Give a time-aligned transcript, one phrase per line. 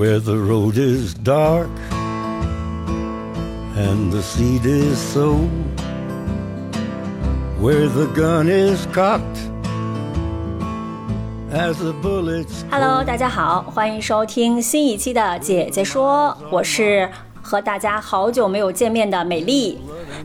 [0.00, 1.68] Where the road is dark
[3.76, 5.50] and the seed is sown,
[7.60, 9.22] where the gun is cocked
[11.52, 12.64] as the bullets.
[12.70, 17.06] Hello，大家好，欢迎收听新一期的姐姐说，我是
[17.42, 19.78] 和大家好久没有见面的美丽。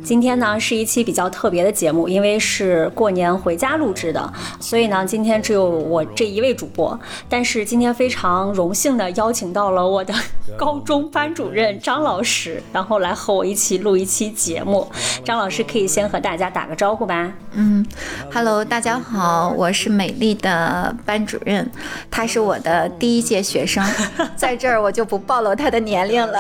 [0.04, 6.98] 今天呢是一期比较特别的节目，因为是过年回家录制的，所以呢今天只有我这一位主播。
[7.28, 10.14] 但是今天非常荣幸的邀请到了我的
[10.58, 14.88] 高中班主任张老师，然后来和我一起录一期节目。
[15.24, 17.32] 张老师可以先和大家打个招呼吧。
[17.54, 17.86] 嗯
[18.32, 21.70] ，Hello，大家好，我是美丽的班主任，
[22.12, 23.84] 他是我的第一届学生，
[24.36, 26.40] 在这儿我就不暴露他的年龄了。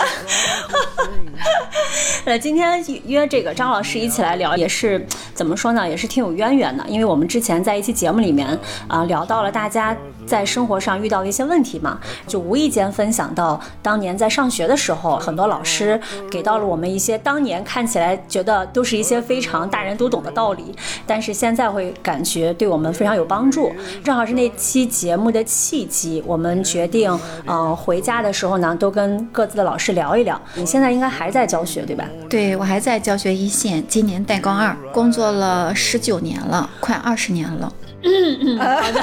[2.25, 6.83] 呃，今天约这个张老师一起来聊，也是怎么说呢，也是挺有渊源的。
[6.87, 8.47] 因为我们之前在一期节目里面
[8.87, 9.95] 啊，聊到了大家
[10.25, 23.71] 在生活上遇到的一些问题嘛，就无意间分享到当年在上学的时候，很多老师给到了我们一些当年看起来觉得都是一些非常大人都懂的道理，但是现在会感觉对我们非常有帮助。
[24.03, 30.39] 正好是那期节目的契机，我们决定，嗯，回家的时候呢，都跟各自的老师聊一聊。
[30.55, 32.05] 你现在应该还在教学对吧？
[32.29, 37.71] 对，我还在教学一线，今年带高二，工作了十九年了，快二十年了。
[38.05, 39.01] 嗯嗯，好的，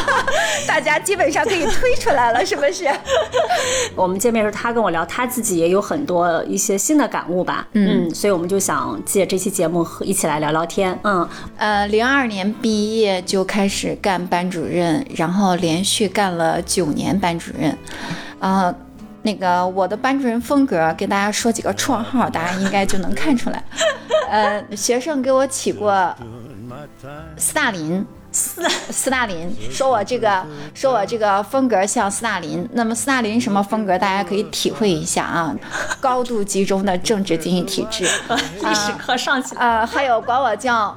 [0.68, 2.86] 大家基本上可以推出来了， 是不是？
[3.96, 7.66] 我们见面时候，他跟我聊，他自己也有很多一些新的感悟吧。
[7.72, 10.98] 嗯，所以我们就想借这期节目一起来聊聊天。
[11.04, 17.76] 嗯，呃，零二年毕业就开始干班主任，然后连续干了九年班主任。
[18.38, 18.74] 啊，
[19.22, 23.64] 那个我的班主任风格，给大家说几个绰号，大家应该就能看出来。
[24.28, 26.14] 呃，学生给我起过
[27.38, 28.04] 斯大林。
[28.34, 32.68] 斯斯大林说：“我这个说我这个风格像斯大林。
[32.72, 33.96] 那么斯大林什么风格？
[33.96, 35.54] 大家可以体会一下啊，
[36.00, 38.04] 高度集中的政治经济体制。
[38.60, 40.96] 历史课上起来啊，还有管我叫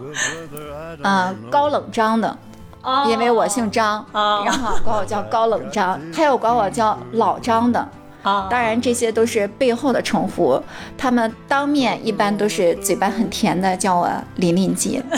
[1.04, 2.36] 呃高冷张的，
[3.08, 6.02] 因为我姓张，然后管我叫高冷张。
[6.12, 7.88] 还有管我叫老张的。”
[8.24, 10.62] 当然，这些都是背后的称呼。
[10.98, 15.02] 他们当面一般都是嘴巴很甜的，叫我琳琳姐。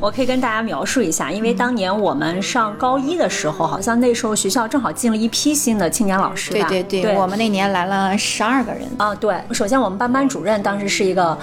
[0.00, 6.68] 我可以跟大家描述一下，因为当年我们上高一的时候，好像那时候学校正好进了一批新的青年老师吧。
[6.68, 8.82] 对对对，我们那年来了十二个人。
[8.98, 9.34] 啊，对。
[9.52, 11.36] 首先，我们班班主任当时是一个。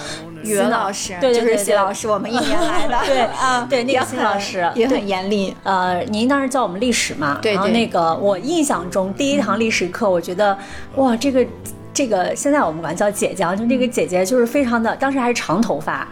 [0.45, 5.55] 语文老师，对就是谢老师，我们一年来的， 对啊，对那个新老师也很严厉。
[5.63, 10.57] 呃，您当时教我们历史嘛，对，然后那个我印象中第一堂历史课，我觉得
[10.95, 11.45] 哇，这个
[11.93, 16.07] 这个现在我们管叫姐姐，就那个姐姐就是非常的，当时还是长头发。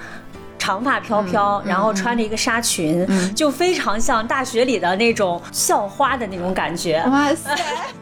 [0.63, 7.03] 长发飘飘，然后穿着一个纱裙，就非常像大学里的那种校花的那种感觉。
[7.11, 7.53] 哇塞！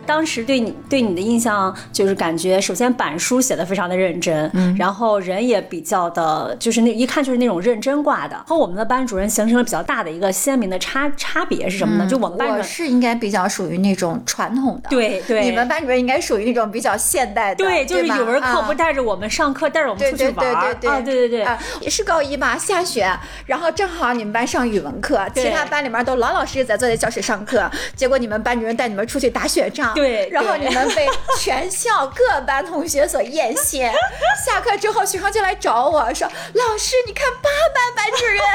[0.05, 8.39] 当时对你对你的印象就是感觉，首先板书写的非常的认真，然后人也比较的，就是那一看就是那种认真挂的。
[8.45, 12.07] 和我们的班主任形成了比较大的一个鲜明的差差别是什么呢？
[12.07, 15.43] 就我们班主任是应该比较属于那种传统的，对对。
[15.43, 21.47] 你们班主任应该属于那种比较现代的，对，就是语文课不带着我们上课，带着我们出去玩啊，对对对，
[21.79, 22.50] 也是高一吧。
[22.57, 23.09] 下雪，
[23.45, 31.07] 然后正好你们班上语文课，其他班里面都老老实实在坐在教室上课，结果你们班主任带你们出去打雪仗，对，然后你们被
[31.37, 33.91] 全校各班同学所艳羡。
[34.45, 38.41] 下课之后，学生就来找我说：“老师，你看八班班主任。”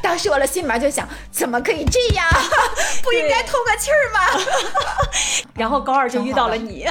[0.00, 2.24] 当时我的心里面就想，怎么可以这样？
[3.02, 4.20] 不应该透个气儿吗？
[5.54, 6.86] 然后高二就遇到了你，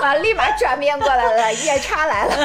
[0.00, 2.36] 完立马转变过来了，夜叉来了。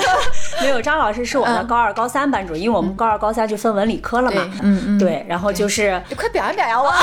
[0.62, 4.50] 没有，张老师是我的高二、高三班主任，因为我们高二、高三就分文理科了嘛。
[4.63, 4.97] 嗯嗯。
[4.97, 6.91] 对，然后就是你快表扬表扬我。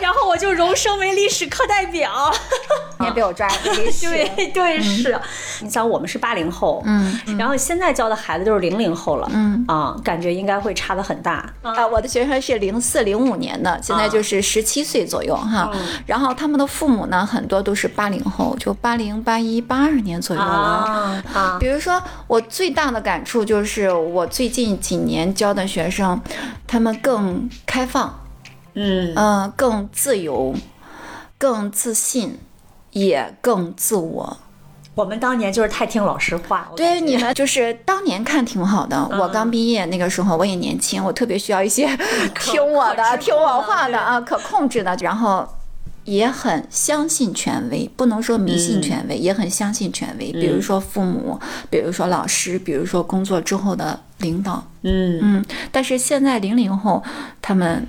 [0.00, 2.30] 然后我就荣升为历史课代表。
[3.00, 3.54] 你也被我抓了。
[3.64, 5.18] 对对是。
[5.60, 11.14] 你想，我们是八零后，嗯，然后现在教的孩子都是零零后了，嗯啊，感觉应该会差的很。
[11.14, 11.86] 很大啊！
[11.86, 15.70] 我的学生是零四零五年的，现在就是十七岁左右哈。
[16.06, 21.22] 然后他们的父母呢，很多都是八零后，就八零、八一、八二年左右了。
[21.32, 26.20] 啊，比如说我最大的感触就是，我最近几年教的学生，
[26.66, 28.18] 他们更开放，
[28.74, 30.52] 嗯嗯，更自由，
[31.38, 32.40] 更自信。
[32.90, 34.36] 也更自我。
[34.94, 41.88] 我们当年就是太听老师话，对你们就是当年看挺好的，我刚毕业那个时候我也年轻，我特别需要一些
[42.38, 45.44] 听我的、听我话的啊，可控制的，然后
[46.04, 50.32] 也很相信权威，不能说迷信权威，也很相信权威。
[50.32, 51.38] 比如说父母，
[51.70, 55.44] 比如说老师，比如说工作之后的领导，嗯嗯。
[55.72, 57.02] 但是现在零零后
[57.42, 57.86] 他们。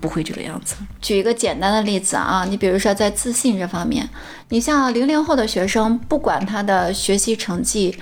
[0.00, 0.74] 不会这个样子。
[1.00, 4.08] 举一个简单的例子啊，你比如说在自信这方面，
[4.48, 7.96] 你像零零后的学生，不管他的学习成绩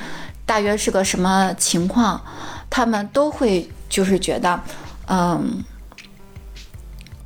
[0.46, 2.18] 大约是个什么情况，
[2.70, 4.58] 他们都会就是觉得，
[5.06, 5.62] 嗯。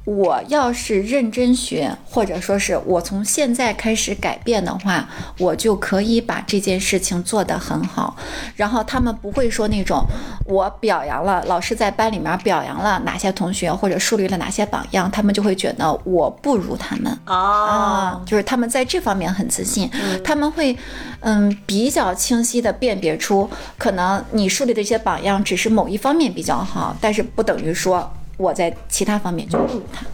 [0.06, 5.08] 我要是认真学，或者说是我从现在开始改变的话，
[5.38, 8.17] 我就可以把这件事情做得很好。
[8.55, 10.05] 然后他们不会说那种
[10.47, 17.06] 我表扬了老师在班里面表扬了哪些同学，或者树立了哪些榜样，他们就会觉得我不如他们。
[17.25, 19.91] 啊哦，，就是他们在这方面很自信，
[20.23, 20.79] 他们会，
[21.19, 30.06] 嗯，比较清晰的辨别出，可能你树立的一些榜样只是某一方面比较好，但是不等于说我在其他方面就不如他。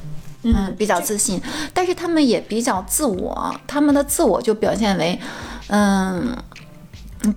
[0.44, 1.40] 嗯，比较自信，
[1.72, 5.16] 但是他们也比较自我，他们的自我就表现为，
[5.68, 6.36] 嗯，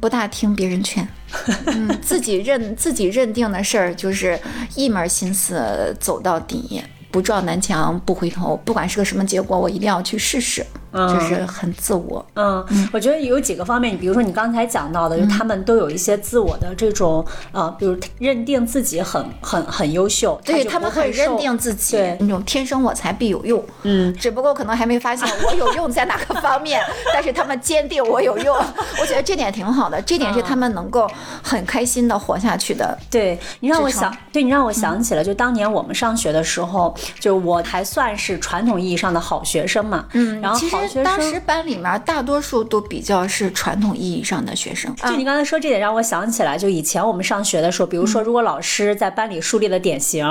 [0.01, 1.07] 不大听别人劝，
[1.67, 4.39] 嗯，自己认自己认定的事儿就是
[4.73, 12.25] 一门心思走到底，不撞南墙不回头，不管是个什么结果，我一定要去试试，就是很自我。
[12.35, 26.81] 嗯，我觉得有几个方面，你比如说你刚才讲到的，就他们都有一些自我的这种呃，比如认定自己很很很优秀，对他们很认定自己对，那种天生我材必有用，嗯，只不过可能还没发现我有用在哪个方面，
[27.13, 28.55] 但是他们坚定我有用，
[29.01, 31.09] 我觉得这点挺好的，这点是他们能够
[31.43, 32.97] 很开心的活下去的。
[33.09, 41.41] 对你让我想，对你让我想起了，就当年我们上学的时候，就我还算是传统意义上的好学生嘛，嗯然后其好当时生。
[41.45, 50.25] 班里面大多数都比较是传统意义上的学生，就你刚才说这点，让我想起来，就以前我们上学的时候，比如说，如果老师在班里树立了典型，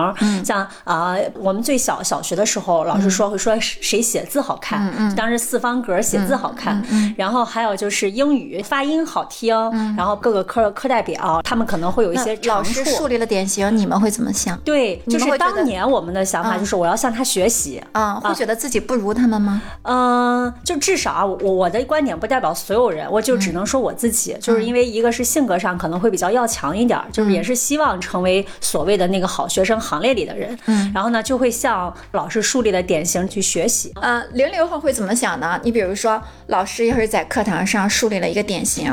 [0.44, 6.84] 像啊、我们最小小学的时候，老师说会说谁写字好看，当时四方格写字好看，
[7.16, 9.54] 然后还有就是英语发音好听，
[9.96, 13.04] 然后各个科课代表他们可能会有一些老长处师树。
[13.06, 14.58] 立了典型，你们会怎么想？
[14.64, 19.60] 对，就是当年我们的想法嗯就是我要向他学习，啊、会觉得自己不如他们吗？
[19.82, 35.60] 嗯，就至少啊，我我的观点不代表所有人，我就只能说我自己，就是因为一个是性格上可能会比较要强一点儿，就是也是希望成为所谓的那个好学生行列里的人，嗯，然后呢就会向老师树立的典型去学习，呃，零零后会怎么想呢？
[35.62, 38.92] 你比如说，老师要是在课堂上树立了一个典型，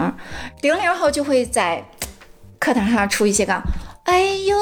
[0.61, 1.83] 零零后就会在
[2.59, 3.61] 课堂上出一些个。
[4.03, 4.57] 哎呦，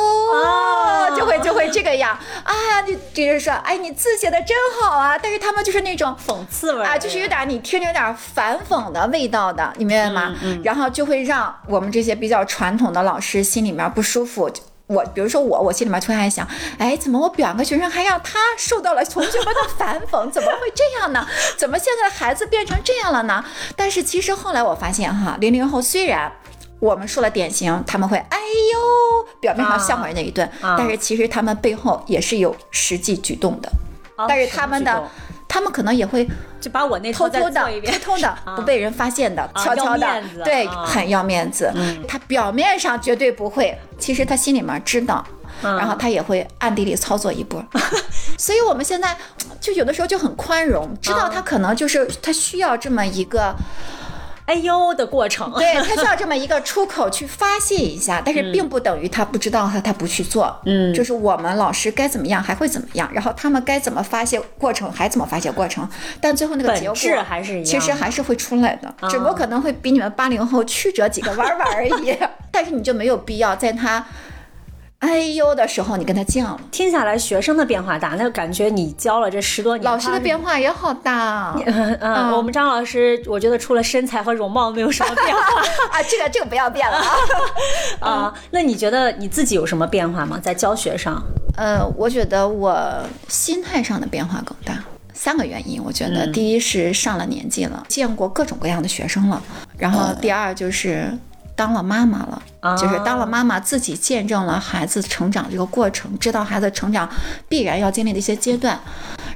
[1.29, 2.81] 会就会这个样啊！
[2.87, 5.15] 你就是说，哎，你字写的真好啊！
[5.21, 10.35] 但是他们就是那种讽刺味儿啊，就是有点你听着有点反讽的味道的，你明白吗？
[10.63, 14.49] 然后就会让我们这些比较传统的老师心里面不舒服。
[14.87, 16.47] 我比如说我，我心里面突然想，
[16.79, 20.31] 哎，怎么我表扬个学生还让他受到了同学们的反讽？
[20.31, 21.27] 怎么会这样呢？
[21.55, 23.45] 怎么现在的孩子变成这样了呢？
[23.75, 26.31] 但是其实后来我发现哈，零零后虽然。
[26.79, 33.69] 我们说了典型，他们会哎呦，表面上笑话人家一顿，啊但是其实他们背后也是有实际举动的。
[34.15, 35.09] 啊但是他们的
[35.47, 36.27] 他们可能也会
[36.59, 40.85] 就把我那偷偷的偷偷的不被人发现的、悄悄的对，啊。
[40.85, 41.71] 很要面子。
[42.07, 45.25] 他表面上绝对不会，其实他心里面知道。
[45.61, 47.61] 然后他也会暗地里操作一波，
[48.39, 49.17] 所以我们现在
[49.59, 53.53] 就有的时候就很宽容，知道他可能就是他需要这么一个，
[54.49, 60.91] 哎呦的过程，对他需要这么一个出口去发泄一下，但是并不等于他不知道他他不去做，嗯。
[60.91, 65.87] 就是我们老师该怎么样还会怎么样，然后他们该怎么发泄过程还怎么发泄过程，
[66.19, 72.17] 但最后那个结果还是一样其实还是会出来的，只不过可能会比你们八零后曲折几个弯弯而已，
[72.51, 74.03] 但是你就没有必要在他
[74.99, 76.59] 哎呦的时候你跟他犟了。
[76.71, 85.41] 听下来学生的变化大，那感觉你教了这十多年，老师的变化也好大 嗯，嗯，我们张老师，我觉得除了身材和容貌没有什么变化
[85.91, 86.03] 啊！
[86.09, 87.11] 这个这个不要变了啊！
[88.11, 88.33] 啊。
[88.51, 90.37] 那你觉得你自己有什么变化吗？
[90.41, 91.23] 在教学上？
[91.55, 92.77] 呃，我觉得我
[93.27, 94.83] 心态上的变化更大。
[95.13, 99.41] 三个原因，我觉得第一是上了年纪了，见过各种各样的学生了，
[99.77, 101.11] 然后第二就是
[101.59, 102.41] 当了妈妈了，
[102.77, 107.09] 就是当了妈妈自己见证了孩子成长这个过程，知道孩子成长
[107.49, 108.79] 必然要经历的一些阶段。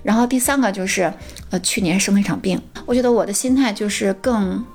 [0.03, 1.13] 然后第三个就是，
[1.49, 4.65] 呃，去年生了一场病，我觉得我的心态就是更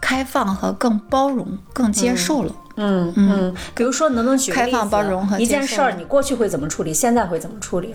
[0.00, 2.54] 开放和更包容、更接受了。
[2.76, 7.94] 嗯嗯，比如说，能不能举个开放包容和一件事儿，你过去会怎么处理，现在会怎么处理？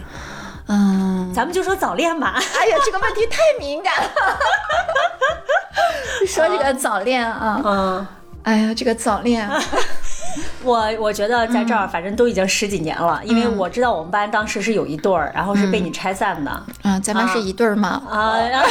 [0.68, 2.36] 嗯，咱们就说早恋吧。
[2.36, 4.12] 哎呀，这个问题太敏感了。
[6.28, 8.08] 说这个早恋啊，嗯，
[8.46, 9.50] 哎呀，这个早恋，
[10.64, 16.64] 我我觉得在这儿反正都已经十几年了，因为我知道我们班当时是有一对儿，然后是被你拆散的。
[16.84, 18.04] 嗯，咱们是一对儿吗。
[18.08, 18.68] 啊，然后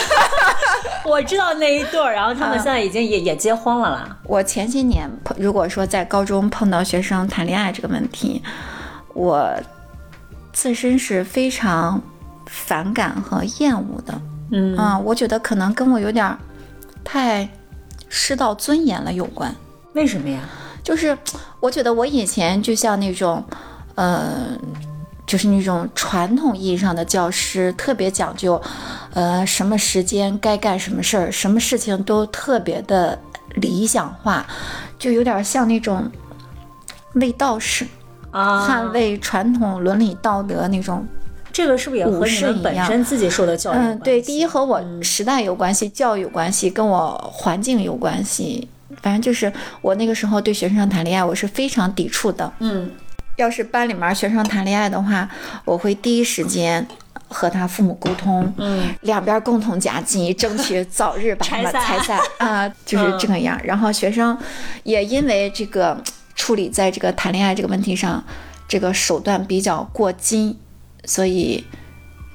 [1.10, 4.16] 我知道那一对儿，然后他们现在已经也也结婚了啦。
[4.22, 8.40] 我前些年碰，如果说在高中碰到学生谈恋爱这个问题，
[9.12, 9.50] 我
[10.52, 12.00] 自身是非常
[12.46, 14.14] 反感和厌恶的。
[14.52, 16.38] 嗯啊、我觉得可能跟我有点儿
[17.02, 17.48] 太
[18.08, 19.52] 失到尊严了有关。
[19.94, 20.40] 为什么呀？
[20.82, 21.16] 就是
[21.60, 23.42] 我觉得我以前就像那种，
[23.94, 24.50] 呃，
[25.26, 28.60] 就是那种传统意义上的教师，特别讲究，
[29.14, 33.18] 呃，什么时间该干什么事儿，什么事情都特别的
[33.54, 34.46] 理想化，
[34.98, 36.10] 就有点像那种
[37.14, 37.86] 卫道士，
[38.30, 41.06] 啊，捍卫传统伦理道德那种。
[41.50, 43.76] 这个是不是也和武你们本身自己受的教育？
[43.76, 48.68] 嗯，对，第一和我时代有关系，教育有关系，跟我环境有关系。
[49.02, 52.52] 反正就是我那个时候对学生谈恋爱，我是非常抵触的。
[52.60, 52.90] 嗯
[53.36, 55.28] 要是班里面学生谈恋爱的话，
[55.64, 56.86] 我会第一时间
[57.26, 63.60] 和他父母沟通，嗯，两边共同夹击，争取 早日把他们拆散拆散啊，就是这个样。
[63.64, 64.38] 然后学生
[64.84, 66.00] 也因为这个
[66.36, 68.22] 处理在这个谈恋爱这个问题上，
[68.68, 70.56] 这个手段比较过激，
[71.04, 71.64] 所以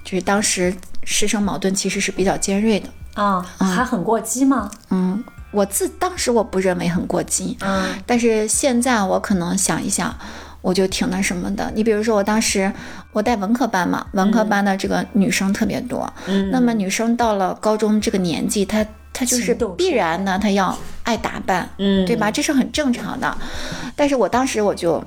[0.04, 0.74] 就是当时
[1.06, 2.90] 师生矛盾其实是比较尖锐的。
[3.14, 4.70] 啊，还很过激吗？
[4.90, 10.16] 嗯，我自当时我不认为很过激，嗯但是现在我可能想一想，
[10.62, 11.72] 我就挺那什么的。
[11.76, 12.72] 你比如说，我当时
[13.12, 22.30] 我带文科班嘛，文科班的这个女生特别多，嗯，那么女生到了高中这个年纪，她她就是必然呢，她要爱打扮，嗯对吧？
[22.30, 23.36] 这是很正常的。
[23.96, 25.04] 但是我当时我就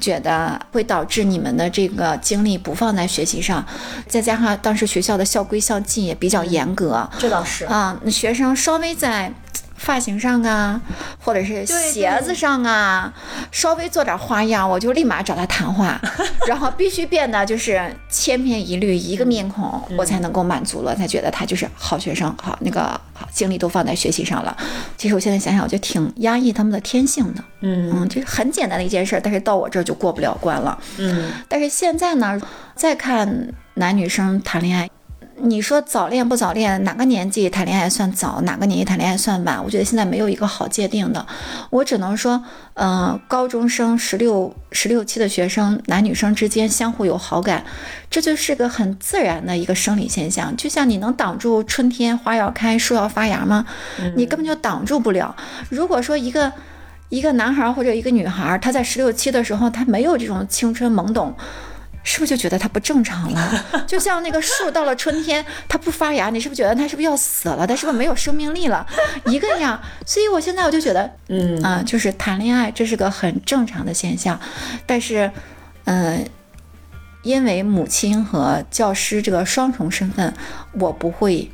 [0.00, 3.64] 觉得会导致你们的这个精力不放在学习上，
[4.08, 7.64] 再加上当时学校的校规校纪也比较严格，这倒是。
[7.66, 9.32] 啊，那学生稍微在
[9.76, 10.80] 发型上啊，
[11.18, 13.12] 或者是鞋子上啊，
[13.50, 16.00] 稍微做点花样，我就立马找他谈话，
[16.46, 24.56] 然后必须变得就是千篇一律，一个面孔，我才能够满足了，才觉得他就是好学生，好那个好精力都放在学习上了。
[24.96, 30.78] 其实我现在想想，我就挺压抑他们的天性的，嗯嗯，这是很简单的一件事儿，但是到我这儿就过不了关了。
[30.98, 32.40] 嗯但是现在呢，
[32.74, 34.88] 再看男女生谈恋爱，
[35.36, 39.62] 你说早恋不早恋，哪个年纪谈恋爱算早，哪个年纪谈恋爱算晚？
[39.62, 41.26] 我觉得现在没有一个好界定的。
[41.70, 42.42] 我只能说，
[42.74, 47.64] 嗯、高中生十六、十六七的学生，男女生之间相互有好感，
[48.08, 50.56] 这就是个很自然的一个生理现象。
[50.56, 53.66] 就像你能挡住春天花要开、树要发芽吗？
[54.16, 55.34] 你根本就挡住不了。
[55.68, 56.52] 如果说一个
[57.08, 61.34] 一个男孩或者一个女孩，他在十六七的时候，他没有这种青春懵懂，
[62.04, 63.64] 是不是就觉得它不正常了？
[63.88, 67.66] 就像那个树到了春天，它不发芽，你是不是觉得它是不是要死了？
[67.66, 68.86] 它是不是没有生命力了？
[69.26, 69.80] 一个样。
[70.06, 74.38] 所以我现在我就觉得，嗯啊、就是谈恋爱这是个很正常的现象，
[74.86, 75.30] 但是，
[75.84, 76.24] 嗯、
[77.22, 80.32] 因为母亲和教师这个双重身份，
[80.78, 81.50] 我不会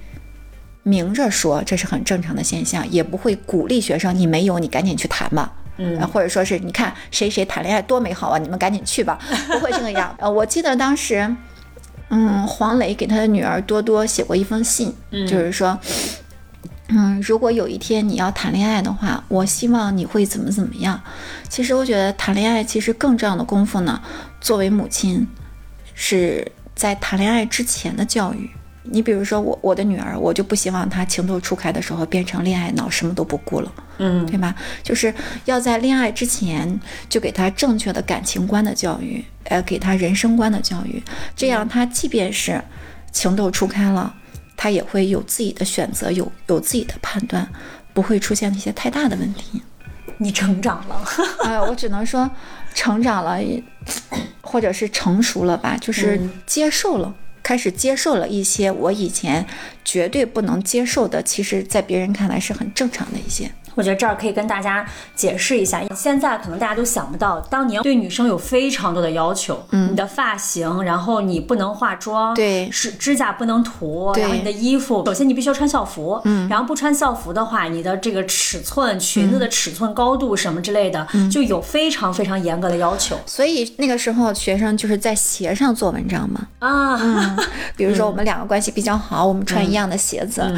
[0.82, 5.52] 明着说这是很正常的现象，也不会鼓励学生你没有你赶紧去谈吧。
[5.78, 9.18] 嗯呃或者说是你看谁谁谈恋爱多美好啊，你们赶紧去吧，
[9.52, 10.14] 不会这个样。
[10.18, 11.34] 呃，我记得当时，
[12.10, 15.78] 嗯，黄磊给他的女儿多多写过一封信，就是说，
[16.88, 21.00] 嗯，如果有一天你要谈恋爱的话，我希望你会怎么怎么样。
[21.48, 24.00] 其实我觉得谈恋爱其实更重要的功夫呢，
[24.40, 25.26] 作为母亲，
[25.94, 28.50] 是在谈恋爱之前的教育。
[28.90, 33.72] 你比如说我我的女儿，我就不希望她情窦初开的时候变成恋爱脑，什么都不顾了。
[33.98, 34.54] 嗯对吧？
[34.82, 35.12] 就是
[35.44, 41.02] 要在恋爱之前就给她正确的感情观的教育，呃，给她人生观的教育，
[41.36, 42.62] 这样她即便是
[43.12, 44.14] 情窦初开了，
[44.56, 47.48] 她也会有自己的选择，有有自己的判断，
[47.92, 49.62] 不会出现一些太大的问题。
[50.16, 51.02] 你成长了。
[51.44, 52.28] 呃，我只能说
[52.74, 53.38] 成长了，
[54.42, 57.14] 或者是成熟了吧，就是接受了。
[57.50, 59.44] 开始接受了一些我以前
[59.84, 63.50] 绝对不能接受的，其实在别人看来是很正常的一些。
[63.74, 72.68] 我觉得这儿可以跟大家解释一下，现在可能大家都想不到，当年对女生有非常多的要求，嗯，你的发型，然后你不能化妆，对。
[72.70, 83.18] 是指甲不能涂，然后你的衣服，首先你必须要穿校服，嗯，然后不穿校服的话，你的这个尺寸、裙子的尺寸、高度什么之类的，就有非常非常严格的要求。
[83.26, 87.36] 所以那个时候学生就是在鞋上做文章嘛，啊，
[87.76, 90.50] 比如说我们两个关系比较好，我们穿一样的鞋子，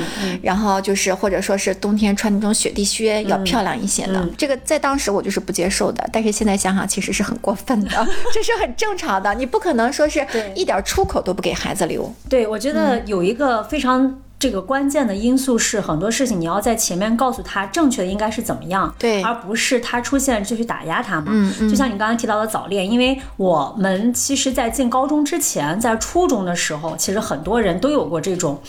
[0.42, 12.12] 然后就是或者说是冬天穿那种雪地靴要漂亮一些的，这个在当时我就是不接受的，但是现在想想其实是很过分的， 这是很正常的，你不可能说是一点出口都不给孩子留。
[12.28, 21.26] 对，我觉得有一个非常这个关键的因素是很多事情你要在前面告诉他正确的应该是怎么样，对而不是他出现就去打压他嘛。
[21.28, 28.60] 嗯嗯就像你刚才提到的早恋，因为我们其实，在进高中之前，在初中的时候，其实很多人都有过这种，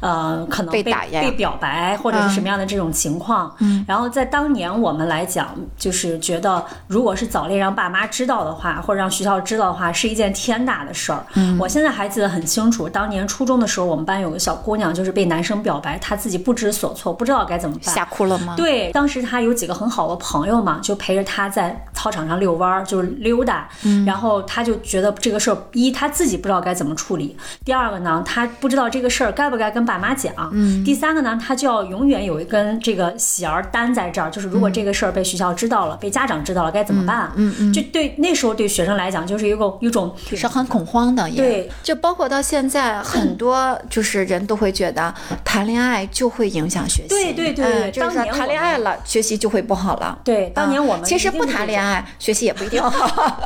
[0.00, 3.50] 呃，可能被被打压被表白或者是什么样的这种情况。
[3.60, 5.48] 嗯，然后在当年我们来讲，
[5.78, 11.24] 就是觉得如果是早恋让爸妈知道的话，或者让学校知道的话，是一件天大的事儿。
[11.32, 17.94] 嗯，我现在还记得很清楚，当年初中的时候，我们班有个小姑娘，就是被男生表白，她自己不知所措，不知道该怎么办。
[17.94, 18.54] 吓哭了吗？
[18.56, 23.68] 对，当时他有几个很好的朋友嘛，就陪着他在操场上遛弯儿，就是溜达。
[23.84, 37.30] 嗯然后他就觉得这个事儿，一他自己不知道该怎么处理；第二个呢，他不知道这个事儿该不该跟爸妈讲；嗯第三个呢，他就要永远有一根这个弦儿担在这儿，就是如果这个事儿被学校知道了，被家长知道了，该怎么办？
[37.36, 45.11] 嗯嗯就对那时候对学生来讲，就是一个一种是很恐慌的，对，就包括到现在，很多就是人都会觉得
[45.44, 50.18] 谈恋爱就会影响学习，对对对就是谈恋爱了，学习就会不好了。
[50.24, 53.40] 对当年我们啊其实不谈恋爱，学习也不一定好。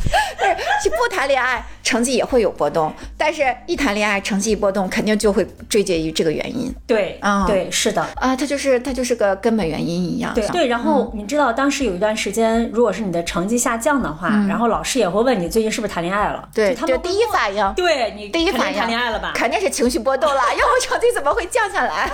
[0.40, 2.92] 但是不谈恋爱，成绩也会有波动。
[3.16, 8.02] 但是一谈恋爱，成绩一波动，肯定就会追结于这个原因对啊对是的。
[8.16, 10.32] 啊，它就是它就是个根本原因一样。
[10.34, 16.48] 对对，然后你知道当时有一段时间，如果是你的成绩下降的话，然后老师也会问你最近是不是谈恋爱了？
[16.54, 19.32] 对，就他就第一反应，对你第一反应谈恋爱了吧？
[19.34, 22.10] 肯定是情绪波动了， 要不成绩怎么会降下来？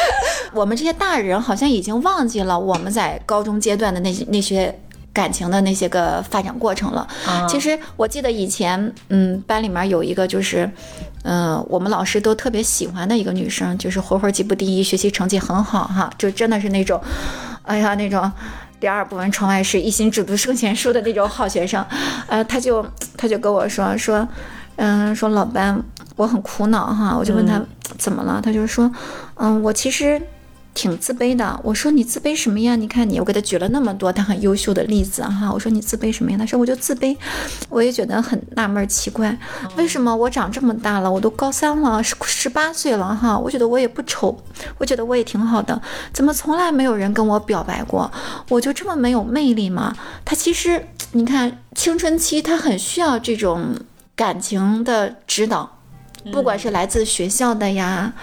[0.52, 4.78] 我们这些大人好像已经忘记了我们在高中阶段的那些那些。
[5.12, 7.06] 感情的那些个发展过程了。
[7.26, 10.70] 啊其实我记得以前，嗯，班里面有一个就是，
[11.24, 17.00] 嗯、我们老师都特别喜欢的一个女生，就是活活级不第一，学习成绩很好哈，就真的是那种，
[17.62, 18.30] 哎呀那种。
[18.80, 21.84] 第二不闻窗外事，一心只读圣贤书的那种好学生，
[22.26, 22.82] 呃，他就
[23.14, 24.26] 他就跟我说说，
[24.76, 25.78] 嗯、说老班，
[26.16, 27.62] 我很苦恼哈，我就问他、
[27.98, 28.90] 怎么了，他就说，
[29.34, 30.18] 嗯，我其实
[30.80, 31.60] 挺自卑的。
[31.62, 32.74] 我说你自卑什么呀？
[32.74, 35.52] 你看你，我给他举了那么多他很优秀的例子哈。
[35.52, 36.38] 我说你自卑什么呀？
[36.38, 37.14] 他说我就自卑，
[37.68, 39.36] 我也觉得很纳闷儿奇怪，
[39.76, 44.42] 为什么我长这么大了，我都高三了，十十八岁了哈，我觉得我也不丑，
[44.78, 45.78] 我觉得我也挺好的，
[46.14, 48.10] 怎么从来没有人跟我表白过？
[48.48, 49.94] 我就这么没有魅力吗？
[50.24, 53.76] 他其实你看青春期，他很需要这种
[54.16, 55.76] 感情的指导，
[56.32, 58.14] 不管是来自学校的呀。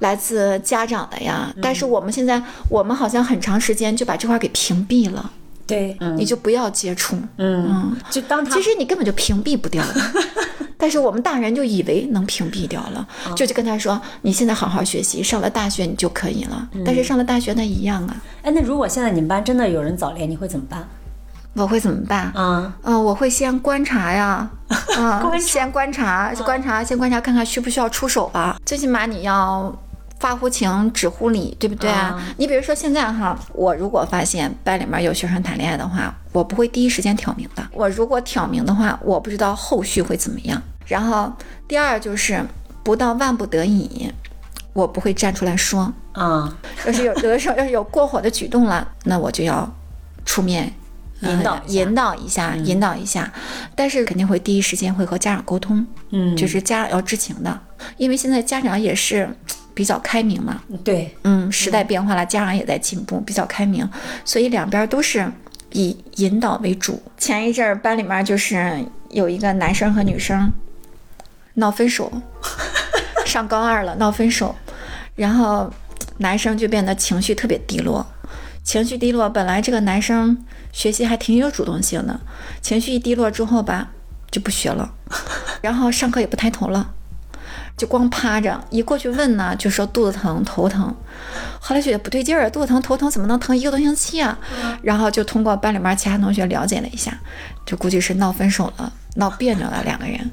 [0.00, 5.30] 来自家长的呀，但是我们现在，我们好像很长时间就把这块儿给屏蔽了，
[5.66, 6.16] 对，嗯。
[6.16, 7.16] 你就不要接触。
[7.38, 9.82] 嗯，就当他其实你根本就屏蔽不掉。
[9.86, 9.94] 的，
[10.76, 16.68] 但是我们大人就以为能屏蔽掉了，就就跟他说，你现在好好学习，上了大学你就可以了。
[16.84, 20.88] 但是上了大学那一样啊，哎，那如果现在你们班真的有人早恋，你会怎么办？
[21.52, 22.30] 我会怎么办？
[22.32, 24.48] 啊，嗯、我会先观察呀，
[24.96, 28.56] 嗯、观先观察，观察，先观察，看看需不需要出手吧。
[28.64, 29.76] 最起码你要
[30.20, 31.90] 发乎情，止乎礼，对不对？
[31.90, 37.66] 啊你比如说现在哈，我如果发现班里面有学生谈恋爱的话，我不会第一时间挑明的。
[37.72, 40.62] 我如果挑明的话，我不知道后续会怎么样。
[40.86, 41.32] 然后
[41.66, 42.44] 第二就是
[42.84, 44.12] 不到万不得已，
[44.72, 45.92] 我不会站出来说。
[46.14, 46.52] 嗯，
[46.86, 49.72] 要是有 有的时候要是有过火的举动了，那我就要
[50.24, 50.72] 出面。
[51.22, 53.30] 呃引导引导一下，引导一下，
[53.76, 57.60] 但是肯定会第一时间会和家长沟通，嗯，就是家长要知情的，
[57.98, 59.28] 因为现在家长也是
[59.74, 63.88] 比较开明嘛，对，嗯，时代变化了，家长也在进步，比较开明，
[64.24, 65.30] 所以两边都是
[65.72, 67.02] 以引导为主。
[67.16, 70.52] 前一阵儿班里面就是有一个男生和女生
[71.54, 72.10] 闹分手，
[73.24, 74.54] 上高二了闹分手，
[75.14, 75.72] 然后
[76.18, 78.06] 男生就变得情绪特别低落，
[78.62, 80.36] 情绪低落，本来这个男生
[80.72, 82.20] 学习还挺有主动性的，
[82.60, 83.90] 情绪一低落之后吧，
[84.30, 84.92] 就不学了，
[85.62, 86.94] 然后上课也不抬头了。
[87.80, 90.94] 就光趴着，一过去问呢，就说肚子疼、头疼。
[91.58, 94.38] 后来觉得不对劲儿，肚子疼、头疼怎么能疼一个多星期啊？
[94.82, 97.18] 然后就通过班里面其他同学了解了一下，
[97.64, 100.30] 就估计是闹分手了，闹别扭了两个人。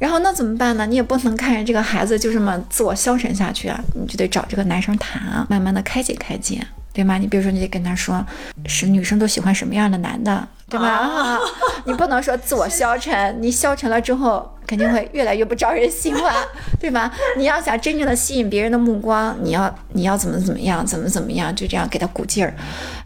[0.00, 0.84] 然后那怎么办呢？
[0.86, 6.66] 你也不能看着这个孩子就这么自我消沉下去啊，你就得找这个男生谈啊，慢慢的开解开解，
[6.98, 7.16] 对吗？
[7.16, 8.26] 你比如说，你得跟他说，
[8.66, 10.88] 是女生都喜欢什么样的男的，对吧？
[10.88, 11.38] 啊，
[11.86, 16.34] 你不能说自我消沉，你消沉了之后，肯定会越来越不招人喜欢，
[16.80, 17.08] 对吧？
[17.36, 22.52] 你要想真正的吸引别人的目光，你要你要怎么怎么样，怎么怎么样，就这样给他鼓劲儿，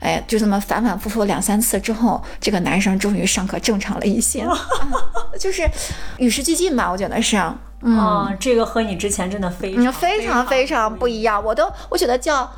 [0.01, 4.57] 哎，就这么反反复复两三次之后，这个男生终于上课正常了一些，啊
[5.39, 5.69] 就是
[6.17, 7.37] 与时俱进吧，我觉得是。
[7.85, 11.43] 嗯，啊，这个和你之前真的非嗯，常非常非常不一样。
[11.45, 12.49] 我都我觉得叫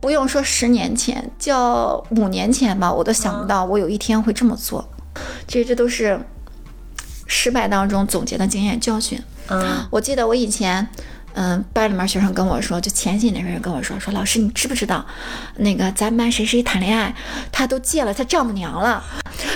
[0.00, 4.88] 不用说十年前，叫五年前吧，我都想不到我有一天会这么做。
[5.46, 6.18] 其实这都是
[7.26, 9.20] 失败当中总结的经验教训。
[9.48, 10.88] 嗯我记得我以前，
[11.34, 15.04] 嗯，班里面学生跟我说，就前几年有人跟我说，说老师你知不知道，
[15.56, 17.14] 那个咱们班谁谁谈恋爱，
[17.52, 19.02] 他都借了他丈母娘了，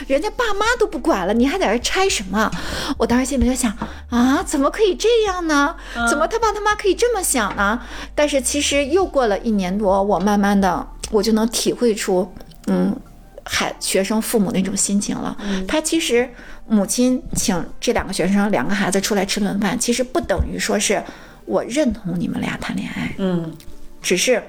[0.07, 2.51] 人家爸妈都不管了，你还在这拆什么？
[2.99, 3.77] 我当时心里就想
[4.11, 5.75] 啊，怎么可以这样呢？
[6.09, 7.81] 怎么他爸他妈可以这么想呢？
[8.15, 12.33] 但是其实又过了一年多，我慢慢的我就能体会出，
[12.67, 12.97] 嗯。
[13.47, 15.37] 孩学生父母那种心情了，
[15.69, 16.27] 他其实
[16.67, 21.05] 母亲请这两个学生两个孩子出来吃顿饭，其实不等于说是
[21.47, 23.53] 我认同你们俩谈恋爱，嗯
[24.03, 24.43] 只是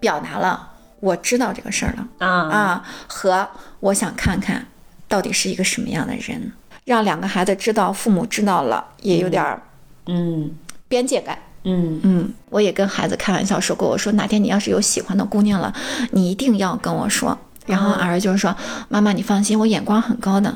[0.00, 3.48] 表达了我知道这个事儿了啊啊，和
[3.80, 4.66] 我想看看
[5.08, 6.52] 到底是一个什么样的人，
[6.84, 9.62] 让两个孩子知道，父母知道了也有点儿
[10.06, 10.50] 嗯
[10.88, 11.38] 边界感。
[11.64, 15.72] 嗯嗯，我也跟孩子开玩笑说过，我说哪天你要是有喜欢的姑娘了，
[16.10, 17.38] 你一定要跟我说。
[17.66, 18.52] 然后儿子就是说，
[18.88, 20.52] 妈妈你放心，我眼光很高的。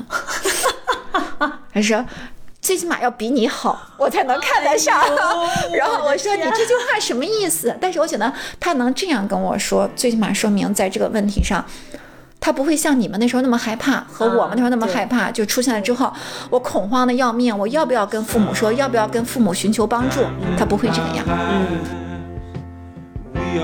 [1.71, 2.05] 还说。
[2.67, 4.99] 最起码要比你好，我才能看得上。
[5.73, 7.73] 然后我说你这句话什么意思？
[7.79, 11.63] 但是我觉得他能这样跟我说，最起码说明在这个问题上，
[12.41, 15.31] 他不会像你们那时候那么害怕，和我们那时候那么害怕。
[15.31, 16.11] 就出现了之后，
[16.49, 18.73] 我恐慌的要命，我要不要跟父母说？
[18.73, 20.19] 要不要跟父母寻求帮助？
[20.59, 21.25] 他不会这个样。
[23.33, 23.61] We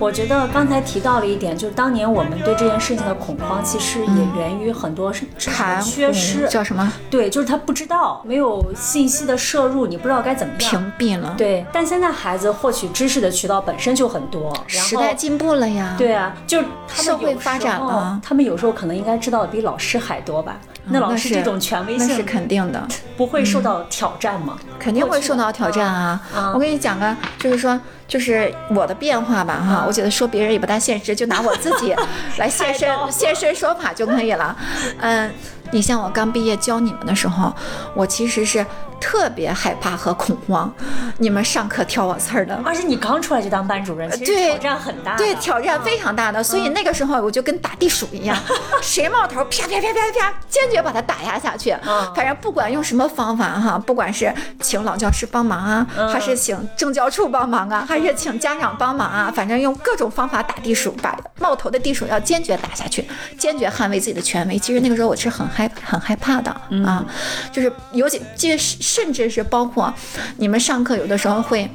[0.00, 6.48] 我觉得刚才提到了一点，就是当年我们对这件事情的恐慌，其实也源于很多知识缺失。
[6.48, 6.90] 叫什么？
[7.10, 10.70] 对，就是他不知道，没有信息的摄入，你不知道该怎么样。
[10.70, 15.94] 屏蔽了。，对，但现在孩子获取知识的渠道本身就很多，然后时代进步了呀。
[15.98, 20.56] 对啊，就是他们社会有发展了他们有时候可能应该知道的比老师还多吧？
[20.90, 22.86] 那老师这种权威性那是肯定的。
[23.16, 24.58] 不会受到挑战吗？
[24.78, 26.20] 肯定会受到挑战啊！
[26.34, 31.94] 啊我跟你讲个，就是说，就是我的变化吧，哈，我觉得说别人也不大现实，就拿我自己
[32.38, 34.56] 来现身 现身说法就可以了。
[35.00, 35.30] 嗯，
[35.70, 37.54] 你像我刚毕业教你们的时候，
[37.94, 38.64] 我其实是
[39.00, 40.72] 特别害怕和恐慌，
[41.18, 42.60] 你们上课挑我刺儿的。
[42.64, 45.18] 而且你刚出来就当班主任，其实对挑战很大的。
[45.18, 48.36] 对，挑战非常大的，所以那个时候我就跟打地鼠一样，
[48.82, 51.70] 谁冒头啪啪啪啪啪，坚决把他打压下去。
[51.86, 63.06] 嗯反正不管用什么方法哈，不管是请老教师帮忙啊，嗯还是请政教处帮忙啊，还是请家长帮忙啊，反正用各种方法打地鼠，把冒头的地鼠要坚决打下去，
[63.38, 64.58] 坚决捍卫自己的权威。
[64.58, 67.04] 其实那个时候我是很害很害怕的嗯啊，
[67.52, 68.56] 就是尤其这
[68.90, 69.94] 甚至是包括
[70.38, 71.70] 你们上课有的时候会。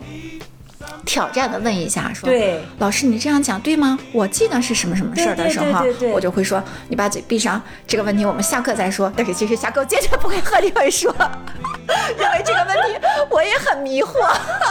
[1.05, 3.97] 挑战的问一下，说对老师，你这样讲对吗？
[4.11, 9.11] 我记得是什么什么事儿的时候，我就会说，你把嘴闭上，这个问题我们下课再说。
[9.15, 11.13] 但是其实下课坚决不会和你们说，
[12.17, 14.13] 因为这个问题我也很迷惑。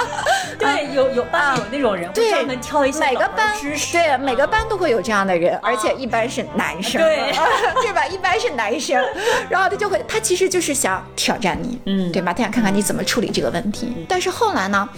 [0.59, 3.55] 对，有有班里有那种人会对专门挑一些每个班
[3.93, 7.33] 对每个班都会有这样的人，而且一般是男生，对
[7.83, 8.07] 对吧？
[8.07, 9.05] 一般是男生，
[9.51, 12.33] 然后他就会，他其实就是想挑战你，嗯对吧？
[12.33, 14.07] 他想看看你怎么处理这个问题。
[14.09, 14.89] 但是后来呢，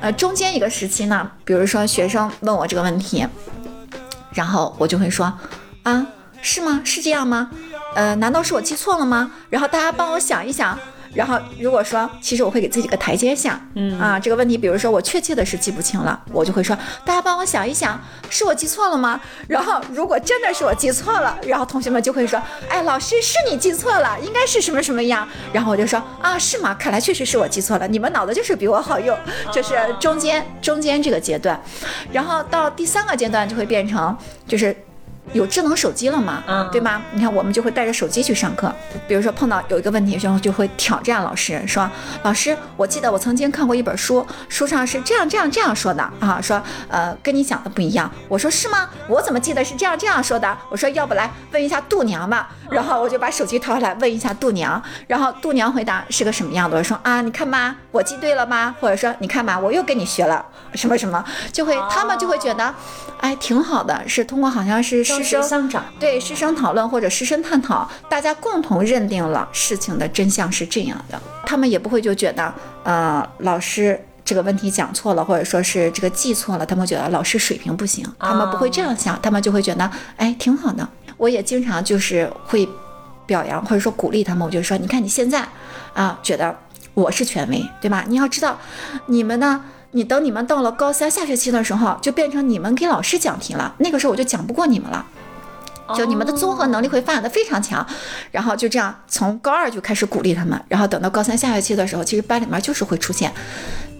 [0.00, 3.26] 呃，中间一个时期呢，比如说学生问我这个问题，
[4.32, 5.32] 然后我就会说，
[5.82, 6.06] 啊，
[6.42, 6.80] 是吗？
[6.84, 7.50] 是这样吗？
[7.94, 9.32] 呃，难道是我记错了吗？
[9.48, 10.78] 然后大家帮我想一想。
[11.16, 17.98] 然后如果说，其实我会给自己个台阶下，嗯啊，这个问题，比如说我确切的是记不清了，我就会说，大家帮我想一想，
[18.28, 19.18] 是我记错了吗？
[19.48, 25.26] 然后如果真的是我记错了，然后同学们就会说，哎，老师是你记错了，应该是什么什么样？
[25.52, 26.74] 然后我就说，啊，是吗？
[26.74, 29.16] 看来确实是我记错了，你们脑子就是比我好用，
[29.50, 31.58] 这是中间中间这个阶段，
[32.12, 34.14] 然后到第三个阶段就会变成
[34.46, 34.76] 就是。
[35.32, 37.02] 有智能手机了嘛，嗯对吗？
[37.12, 38.72] 你看，我们就会带着手机去上课。
[39.08, 41.88] 比如说碰到有一个问题，学生就会挑战老师，说
[42.22, 48.88] ：“老师，我记得我曾经看过一本书，书上是这样这样这样说的啊，说呃跟你讲的不一样。”我说：“是吗？
[49.08, 56.76] 我怎么记得是这样这样说的？”我说：“要不来问一下度娘吧。”然后我就把手机掏出来问一下度娘，然后度娘回答是个什么样的？
[56.76, 58.74] 我说：“啊，你看吧，我记对了吗？
[58.80, 62.74] 或者说你看吧，我又跟你学了什么什么，就会他们就会觉得，
[63.20, 65.70] 哎，挺好的，是通过好像是师生。
[65.98, 72.52] 对师生讨论或者师生探讨，大家共同认定了事情的真相是这样的，他们也不会就觉得，
[72.84, 80.86] 呃，老师这个问题讲错了，或者说是这个记错了，他们觉得老师水平不行，他们不会这样想，他们就会觉得，哎，挺好的。
[81.16, 82.68] 我也经常就是会
[83.26, 85.46] 表扬或者说鼓励他们，我就说，你看你现在
[85.94, 86.56] 啊，觉得
[86.94, 88.04] 我是权威，对吧？
[88.06, 88.58] 你要知道，
[89.06, 89.64] 你们呢？
[89.92, 93.74] 你等你们到了高三下学期的时候，就变成你们给老师讲题了。
[93.78, 95.06] 那个时候我就讲不过你们了。
[95.96, 97.86] 就你们的综合能力会发展的非常强，
[98.32, 103.32] 然后就这样从高二就开始鼓励他们，然后等到高三下学期的时候，其实班里面就是会出现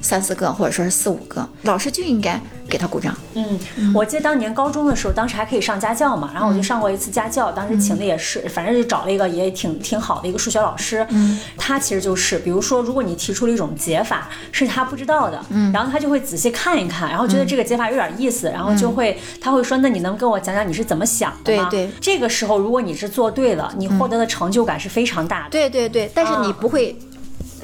[0.07, 3.13] 三四个或者说是四五个，老师就应该给他鼓掌。
[3.35, 3.59] 嗯，
[3.93, 21.69] 我记得当年高中的时候，当时还可以上家教嘛，然后我就上过一次家教，当时请的也是，反正就找了一个也挺挺好的一个数学老师，嗯，他其实就是，比如说，如果你提出了一种解法是他不知道的，嗯，然后他就会仔细看一看，然后觉得这个解法有点意思，然后就会他会说，那你能跟我讲讲你是怎么想的吗？
[21.71, 21.87] 对？
[21.87, 25.51] 对这个时候如果你是做对了，你获得的成就感是非常大的。
[25.51, 26.57] 对对对，但是你啊。
[26.59, 26.97] 不会，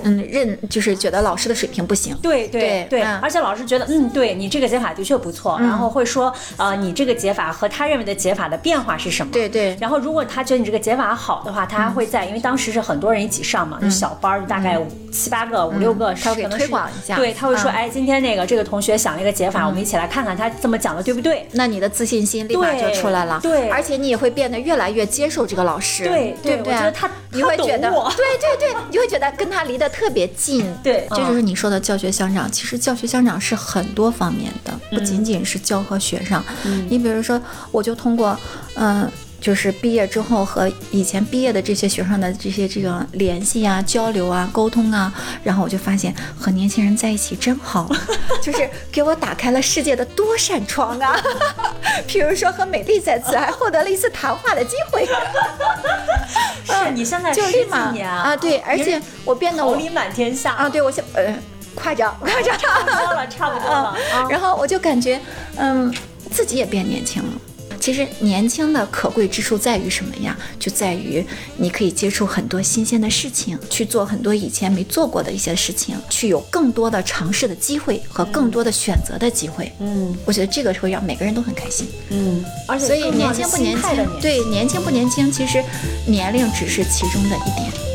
[0.05, 2.17] 嗯，认就是觉得老师的水平不行。
[2.23, 9.33] 对对对，而且老师觉得，嗯，对你这个解法的确不错，然后会说，呃，你这个解法和他认为的解法的变化是什么？
[9.33, 9.77] 对对。
[9.81, 17.17] 然后如果他觉得你这个解法好的话，他还会在，因为当时是很多人一起上嘛，就小班儿，大概五七八个、五六个，他会给推广一下。
[17.17, 17.73] 对，他会说，嗯。
[17.73, 21.47] 哎，今天那个这个同学想了一个解法，我们一起来看看他这么讲的对不对？
[21.53, 26.59] 那你的自信心立马就出来了，对而且你也会变得越来越接受这个老师，对对？
[26.59, 28.11] 我觉得他你会觉得，我。
[28.17, 32.51] 对对对，你会觉得跟他离得特别近，对这就是你说的教学相长。
[32.51, 36.43] 其实教学相长是很多方面的，不仅仅是教和学上。
[36.89, 38.37] 你比如说，我就通过，
[38.75, 39.11] 嗯、
[39.43, 47.91] 就是毕业之后和以前毕业的这些学生的这些这个联系啊、交流啊、沟通啊，然后我就发现和年轻人在一起真好，
[48.41, 51.21] 就是给我打开了世界的多扇窗啊。
[52.07, 55.05] 比如说和美丽在此还获得了一次谈话的机会，
[56.65, 61.35] 是你现在十几就立马年啊，对，而且我变得我桃李满天下啊，，对我现呃
[61.75, 64.27] 夸张夸张，差不多了，差不多了啊。
[64.31, 65.21] 然后我就感觉
[65.57, 65.93] 嗯
[66.31, 67.33] 自己也变年轻了。
[67.83, 70.39] 其实年轻的可贵之处在于什么呀？
[70.57, 79.73] 就在于你可以接触很多新鲜的事情，去做很多以前没做过的一些事情，去有更多的尝试的机会和更多的选择的机会。
[79.81, 81.89] 嗯我觉得这个会让每个人都很开心。
[82.11, 85.61] 嗯，而且所以年轻不年轻，对年轻不年轻，其实
[86.07, 87.92] 年龄只是其中的一点。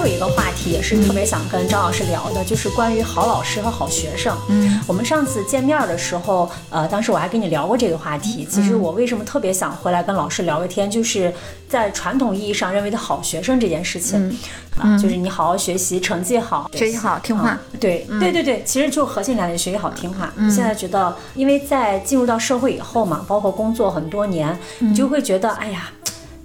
[0.00, 4.34] 有一个话题也是特别想跟张老师聊的，就是关于好老师和好学生。
[4.48, 8.46] 嗯，我们上次见面的时候，呃，当时我还跟你聊过这个话题。
[8.50, 11.32] 其嗯实我为什么特别想回来跟老师聊个天，就是
[11.68, 14.38] 在传统意义上认为的好学生这件事情，
[14.78, 20.32] 啊，就是你好好学习，成绩好，嗯学习好听话嗯对对对对，其实就核心两点，学习好听话。
[20.36, 25.90] 嗯现在觉得，因为在进入到社会以后嘛，包括工作很多年，嗯你就会觉得，哎呀。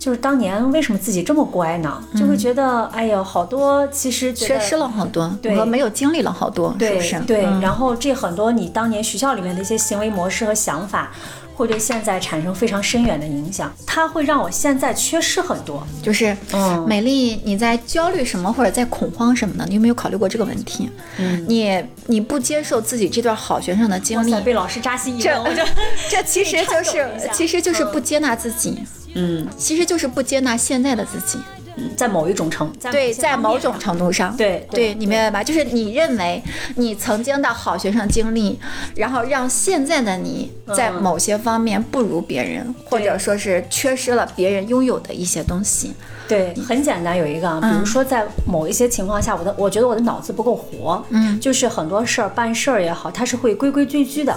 [0.05, 1.99] 就是当年为什么自己这么乖呢？
[2.15, 7.19] 就会觉得，哎呀，好多其实缺失了好多，对和没有经历了好多，是不是？
[7.21, 11.11] 对，嗯然后这很多你当年学校里面的一些行为模式和想法，
[11.55, 13.73] 会对现在产生非常深远的影响。
[13.87, 15.81] 它会让我现在缺失很多。
[16.03, 19.65] 就是，嗯美丽，你在焦虑什么或者在恐慌什么呢？
[19.67, 20.87] 你有没有考虑过这个问题？
[21.17, 25.63] 嗯，你你不接受自己这段好学生的经历，，被老师扎心一这，我就
[26.11, 28.83] 这其实就是其实就是不接纳自己，
[29.15, 29.47] 嗯。
[29.57, 31.39] 其实就是不接纳现在的自己。
[31.77, 35.43] 嗯，在某一种程，在对，在某种程度上，对对，你明白吧？
[35.43, 36.41] 就是你认为
[36.75, 38.57] 你曾经的好学生经历，
[38.95, 45.91] 然后让现在的你在嗯某些方面不如别人，或者说是缺失了别人拥有的一些东西。
[46.29, 54.33] 对，很简单，有一个啊，比如嗯说在某一些情况下，我的我觉得我的脑子不够活，嗯，就是很多事儿办事儿也好，它是会规规矩矩的，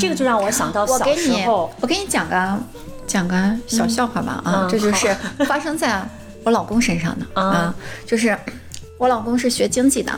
[0.00, 2.58] 这个就让我想到小嗯我给你时候，，我给你讲个
[3.06, 3.36] 讲个
[3.66, 5.14] 小笑话吧啊，嗯这就是
[5.46, 6.02] 发生在
[6.44, 7.74] 我老公身上的啊啊，
[8.06, 8.36] 就是
[8.98, 10.12] 我老公是学经济的，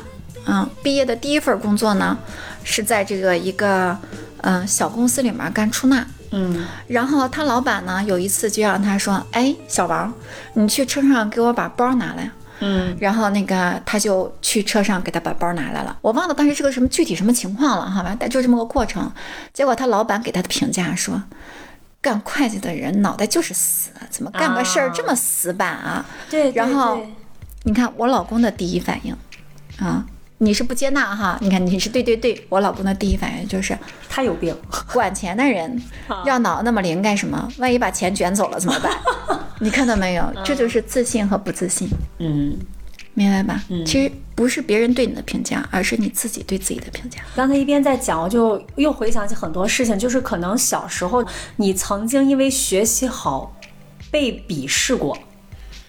[0.46, 2.16] 嗯，毕业的第一份工作呢
[2.62, 3.96] 是在这个一个
[4.42, 6.06] 嗯、呃小公司里面干出纳。
[6.36, 10.12] 嗯然后他老板呢，有一次就让他说：“哎，小王，
[10.54, 12.28] 你去车上给我把包拿来。”
[12.60, 19.10] 嗯然后那个他就去车上给他把包拿来了，我忘了当时是个什么具体什么情况了，好吧，但就这么个过程。
[19.52, 21.22] 结果他老板给他的评价说
[22.04, 27.00] ：“干会计的人脑袋就是死，怎么干个事儿啊这么死板啊？”对，对然后
[27.62, 29.16] 你看我老公的第一反应
[29.78, 30.04] 啊，
[30.36, 31.38] 你是不接纳哈？
[31.40, 33.76] 你看你是对对对，我老公的第一反应就是
[34.10, 34.54] 他有病，
[34.92, 35.82] 管钱的人
[36.26, 37.50] 要脑那么灵干什么？
[37.56, 38.92] 万一把钱卷走了怎么办？
[39.60, 40.30] 你看到没有？
[40.44, 41.88] 这就是自信和不自信。
[42.18, 42.58] 嗯。
[43.14, 43.62] 明白吧？
[43.70, 47.20] 嗯其实不是别人对你的评价，而是你自己对自己的评价。
[47.36, 51.24] 刚才一边在讲，我就又回想起很多事情，就是可能小时候
[51.56, 53.56] 你曾经因为学习好
[54.10, 55.16] 被鄙视过。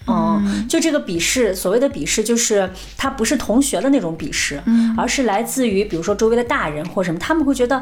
[0.07, 4.61] 嗯，就这个鄙视，所谓的鄙视，就是他不是同学的那种鄙视，
[4.95, 7.81] 而是来自于比如说周围的大人或什么，他们会觉得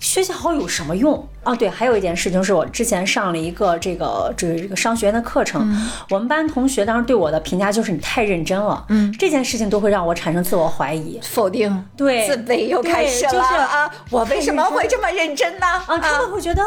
[0.00, 1.54] 学习好有什么用啊？
[1.54, 5.70] 对，还有一件事情是我之前上了一个这个这个这个商学院的课程，
[6.08, 11.20] 我们班同学当时对我的评价就是你太认真了，嗯，这件事情都会让我产生自我怀疑。
[11.22, 13.90] 否定，对自卑又开始了、就是啊！
[14.08, 15.66] 我为什么会这么认真呢？
[15.66, 16.62] 啊，他们会觉得。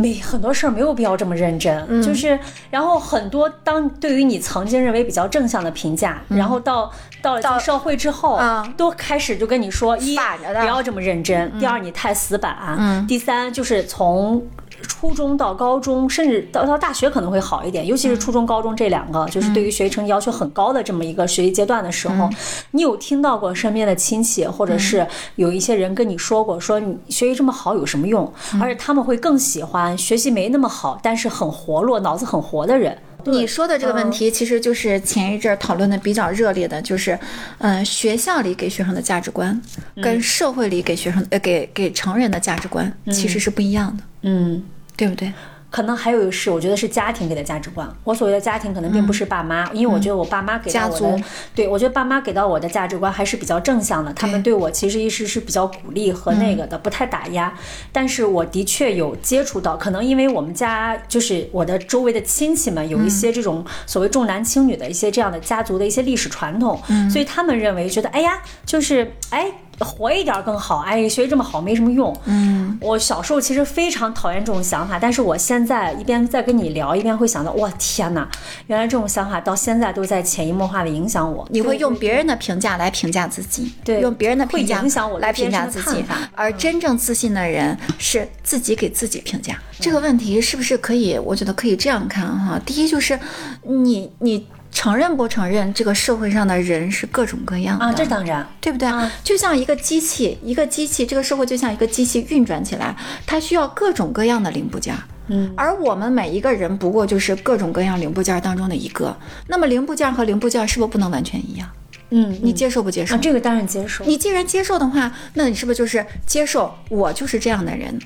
[0.00, 2.38] 没很多事儿没有必要这么认真，就是，
[2.70, 8.72] 然后很多当对于你曾经认为比较正向的评价，然后到到了这个社会之后，嗯。
[8.76, 14.42] 都开始就跟你说，一不要这么认真，第二你太死板，第三就是从。
[14.82, 22.28] 初中到高中，甚至到到大学可能会好一点，尤其是初中、高中这两个，就是对于学习成绩要求很高的这么一个学习阶段的时候，
[22.72, 28.30] 你有听到过身边的亲戚或者是有一些人跟你说过，说你学习这么好有什么用？
[28.60, 32.96] 而且他们会更喜欢学习没那么好，但是很活络、脑子很活的人。
[33.26, 37.18] 你说的这个问题，其实就是前一阵儿讨论的比较热烈的，就是，
[37.58, 39.60] 嗯、学校里给学生的价值观，
[40.02, 44.62] 跟社会里给学生呃给给成人的价值观其实是不一样的，嗯，
[44.96, 45.32] 对不对？
[45.70, 47.88] 可能还有是，我觉得是家庭给的价值观。
[48.02, 51.22] 我所谓的家庭，可能并不是爸妈，因为我觉得我爸妈给到我的，
[51.54, 54.12] 对我觉得爸妈给到我的价值观还是比较正向的。
[54.12, 57.52] 他们对我其实一直是比较鼓励和那个的，不太打压。
[57.92, 69.52] 但是我的确有接触到，可能因为我们家就是我的周围的亲戚们有一些这种所谓重男轻女的一些这样的家族的一些历史传统，所以他们认为觉得，哎呀，就是哎。
[69.80, 72.14] 活一点儿更好，哎，学习这么好没什么用。
[72.24, 78.28] 嗯，我小时候其实非常讨厌这种想法，但是我现在一边在跟你聊，一边会想到，哇，天哪，
[78.66, 81.46] 原来这种想法到现在都在潜移默化的影响我。
[81.50, 89.58] 你会用别人的评价来评价自己，对用别人的评价影响我来评价自己而真正自信的人是自己给自己评价。
[89.78, 91.18] 这个问题是不是可以？
[91.18, 92.60] 我觉得可以这样看哈。
[92.66, 93.18] 第一就是
[93.62, 98.88] 你你承认不承认这个社会上的人是各种各样的啊，这当然，对不对？
[98.88, 102.94] 啊就像一个机器，一个机器，这个社会就像一个机器运转起来，
[103.26, 104.94] 它需要各种各样的零部件。
[105.26, 109.16] 嗯，而我们每一个人不过就是各种各样零部件当中的一个。
[109.46, 111.68] 那么零部件和零部件是不是不能完全一样？
[112.12, 113.14] 嗯，你接受不接受？
[113.14, 114.04] 啊，这个当然接受。
[114.04, 117.96] 你既然接受的话，那你是不是就是接受我就是这样的人，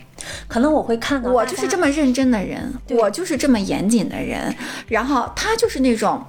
[0.47, 4.55] 可能我会看到，我就是这么认真的人，我就是这么严谨的人，
[4.89, 6.23] 然后他就是那种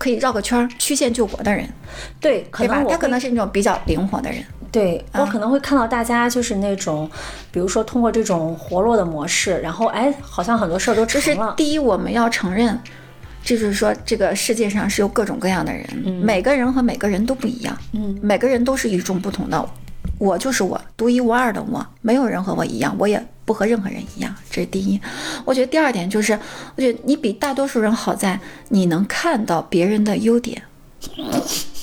[0.00, 1.68] 可以绕个圈儿曲线救国的人，
[2.18, 2.88] 对，可对吧能？
[2.88, 4.42] 他可能是那种比较灵活的人。
[4.72, 7.10] 对我可能会看到大家就是那种，
[7.52, 11.52] 比如说通过这种活络的模式，然后哎，好像很多事儿都就是成了。
[11.54, 12.80] 第一，我们要承认，
[13.44, 15.84] 就是说这个世界上是有各种各样的人，
[16.24, 19.68] 每个人和每个人都不一样，嗯，每个人都是与众不同的。
[20.18, 25.00] 我就是我，独一无二的我，没有人和我一样，我也不和任何人一样，这是第一。
[25.44, 26.38] 我觉得第二点就是，
[26.76, 30.62] 我觉得你比大多数人好在你能看到别人的优点，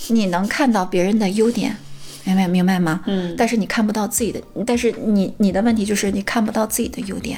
[0.08, 1.76] 你能看到别人的优点，
[2.24, 3.02] 明白明白吗？
[3.06, 7.38] 嗯但是你看不到自己的，但是你你的问题就是你看不到自己的优点。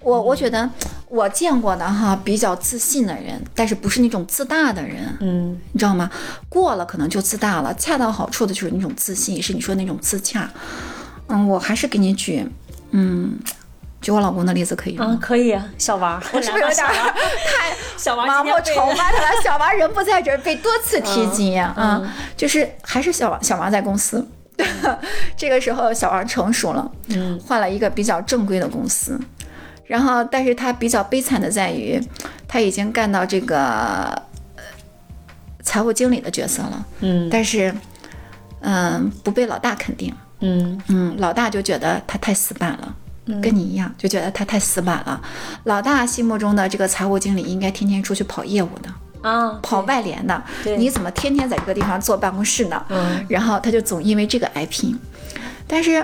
[0.00, 0.68] 我我觉得
[1.08, 6.10] 我见过的哈比较自信的人，但是不是那种自大的人，嗯你知道吗？
[6.50, 10.50] 过了可能就自大了，恰到好处的就是那种自信，是你说那种自洽。
[11.30, 12.42] 嗯，我还是给你举，
[12.90, 13.38] 嗯，
[14.00, 15.04] 举我老公的例子可以吗？
[15.06, 19.40] 啊，可以啊，小王， 我是不是有点太 小王盲目今天被崇拜他了？
[19.42, 24.26] 小王人不在这儿，被多次提及嗯就是还是小王，小王在公司。
[25.36, 29.18] 这个时候，小王成熟了，嗯换了一个比较正规的公司，
[29.86, 32.00] 然后，但是他比较悲惨的在于，
[32.48, 33.56] 他已经干到这个
[34.56, 34.62] 呃
[35.62, 37.72] 财务经理的角色了，嗯但是，
[38.60, 42.94] 嗯，不被老大肯定，嗯嗯，老大就觉得他太死板了。
[43.42, 45.20] 跟你一样，就觉得他太死板了。
[45.64, 50.42] 老大心目中的这个财务经理应该天天出去跑业务的，啊，跑外联的。
[50.64, 52.82] 对你怎么天天在这个地方坐办公室呢？
[52.88, 54.96] 嗯然后他就总因为这个挨批。
[55.66, 56.02] 但是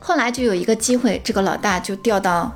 [0.00, 2.52] 后来就有一个机会，这个老大就调到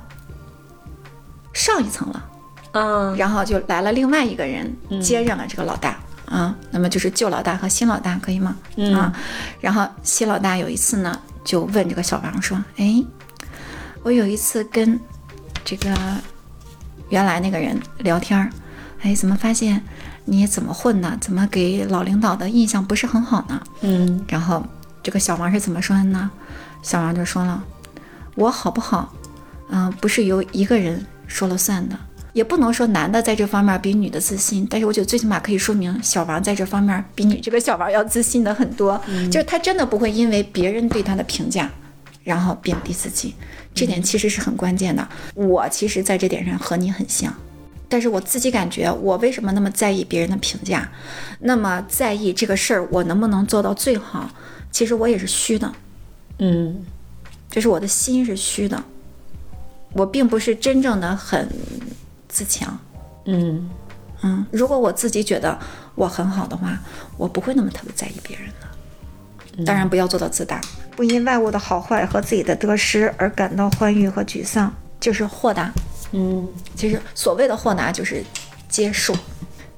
[1.53, 2.25] 上一层了，
[2.73, 5.97] 嗯然后就来了另外一个人接任了这个老大。
[6.29, 8.55] 啊，那么就是旧老大和新老大可以吗？
[8.77, 9.11] 嗯啊，
[9.59, 13.03] 然后新老大有一次呢，就问这个小王说：“哎，
[14.03, 14.99] 我有一次跟
[15.65, 15.91] 这个
[17.09, 18.49] 原来那个人聊天儿，
[19.01, 19.83] 哎，怎么发现
[20.25, 21.17] 你怎么混呢？
[21.19, 24.63] 怎么给老领导的印象不是很好呢？”嗯然后
[25.01, 26.29] 这个小王是怎么说的呢？
[26.83, 27.63] 小王就说了
[28.35, 29.11] ：“我好不好，
[29.69, 31.97] 嗯、不是由一个人说了算的，
[32.39, 38.97] 也不能说男的在这方面比女的自信，但是我觉得最起码可以说明小王在这方面比你这个小王要自信的很多，
[39.29, 41.69] 就是他真的不会因为别人对他的评价，
[42.23, 43.35] 然后贬低自己，
[43.73, 45.05] 这点其实是很关键的。
[45.35, 47.33] 我其实在这点上和你很像。”
[47.91, 50.89] 但是我自己感觉，我为什么那么在意别人的评价，
[51.39, 54.31] 那么在意这个事儿我能不能做到最好？
[54.71, 55.73] 其实我也是虚的，
[56.37, 56.85] 嗯
[57.49, 58.81] 就是我的心是虚的，
[59.93, 61.49] 我并不是真正的很
[62.29, 62.79] 自强。
[63.25, 63.69] 嗯
[64.21, 65.57] 嗯，如果我自己觉得
[65.95, 66.77] 我很好的话，
[67.17, 69.65] 我不会那么特别在意别人的。
[69.65, 70.61] 当然，不要做到自大，
[70.95, 75.69] 不因外物的好坏和自己的得失而感到欢愉和沮丧，就是豁达。
[76.11, 78.23] 嗯其实所谓的豁达就是
[78.67, 79.13] 接受。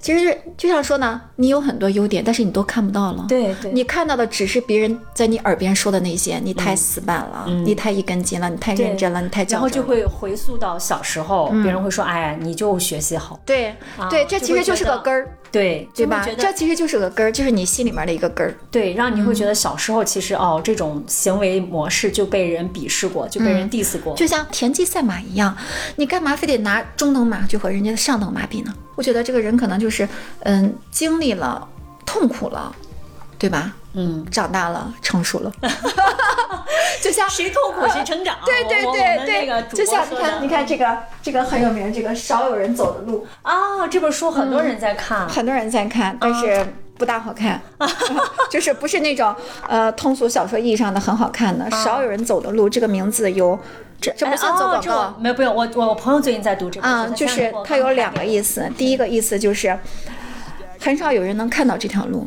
[0.02, 3.26] 其实就像说呢，你有很多优点，但是你都看不到了。
[3.28, 9.82] 对对你看到的只是别人在你耳边说的那些，你太死板了，你太一根筋了，你太认真了，你太较然后就。
[9.92, 13.38] 会回溯到小时候，别人会说：“哎呀，你就学习好。
[13.46, 18.56] 对啊对，这其实就是个根儿，”对，对吧这其实就是个根儿，就是你心里面的一个根儿。
[18.72, 24.16] 对，让你会觉得小时候其实哦，这种行为模式就被人鄙视过，就被人 diss 过。
[24.16, 25.56] 就像田忌赛马一样，
[25.98, 28.74] 你干嘛非得拿中等马去和人家的上等马比呢？
[28.96, 30.08] 我觉得这个人可能就是，
[30.44, 31.68] 嗯，经历了
[32.06, 32.74] 痛苦了，
[33.42, 33.74] 对吧？
[33.94, 35.52] 嗯，长大了，成熟了，
[37.02, 38.38] 就像谁痛苦谁成长。
[38.46, 45.28] 对对对对，就像你看，你看这个这个很有名，这个少有人走的路，啊，这本书很多人在看。
[45.28, 46.64] 很多人在看，但是
[47.00, 47.60] 不大好看，
[48.52, 49.36] 就是不是那种
[49.68, 51.68] 呃通俗小说意义上的很好看的。
[51.72, 53.60] 少有人走的路这个名字有，
[54.00, 55.16] 这这不算做广告。
[55.20, 58.72] 没有不用，我我我朋友最近在读这本书，嗯，就是它有两个意思。
[58.78, 59.76] 第一个意思就是，
[60.80, 62.26] 很少有人能看到这条路；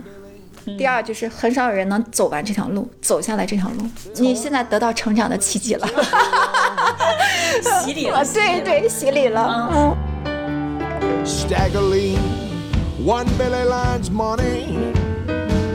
[0.79, 3.87] 第二就是很少有人能走完这条路，走下来这条路。
[4.17, 5.87] 你现在得到成长的契机了，
[7.85, 9.71] 洗礼了，啊，对对，洗礼了。
[9.73, 9.97] 嗯
[11.25, 12.17] ，Staggerly
[13.05, 14.79] won Billy Lyons money,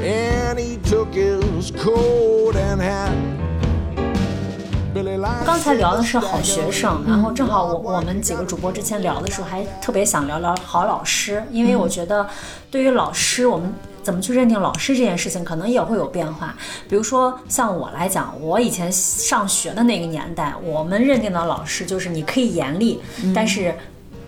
[0.03, 3.11] and he took his coat and hat.
[5.45, 12.27] 刚才聊的是好学生，然后正好我我们几个主播之前聊的时候，还特别想聊聊好老师，因为我觉得
[12.69, 16.55] 对于老师，我们怎么去认定老师这件事情，可能也会有变化。
[16.87, 22.99] 比如说像我来讲，我以前上学的那个年代，我们认定的老师就是你可以严厉，
[23.33, 23.73] 但是。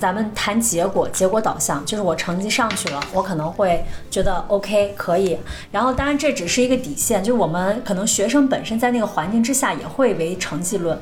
[0.02, 5.38] 咱们谈结果，结果导向，就是我成绩上去了，我可能会觉得 OK 可以。
[5.72, 11.00] 然后，当然这只是一个底线，就是我们可能学生本身在那个环境之下也会为成绩论。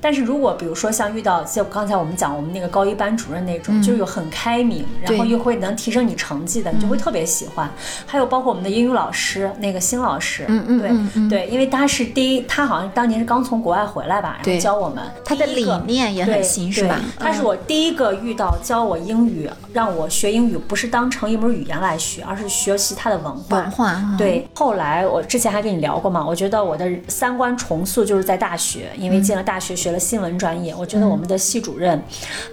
[0.00, 7.68] 但是如果比如说像遇到像刚才我们讲我们那个高一班主任那种，就是有很开明，然后又会能提升你成绩的，你就会特别喜欢。
[8.06, 16.96] 还有包括我们的英语老师那个新老师，嗯嗯对、对，因为他是第一，他好像当年是刚从国外回来吧，然后教我们他的理念也很对新是吧？
[17.18, 17.44] 对他是嗯。
[17.44, 23.56] 我第一个遇到教我英语，让我学英语不是当成一门语言来学，而是学习他的文化。
[23.56, 32.02] 文化啊对，后来我之前还跟你聊过嘛，我觉得我的三观重塑就是在大学，因为进了大学学了新闻专业，我觉得我们的系主任，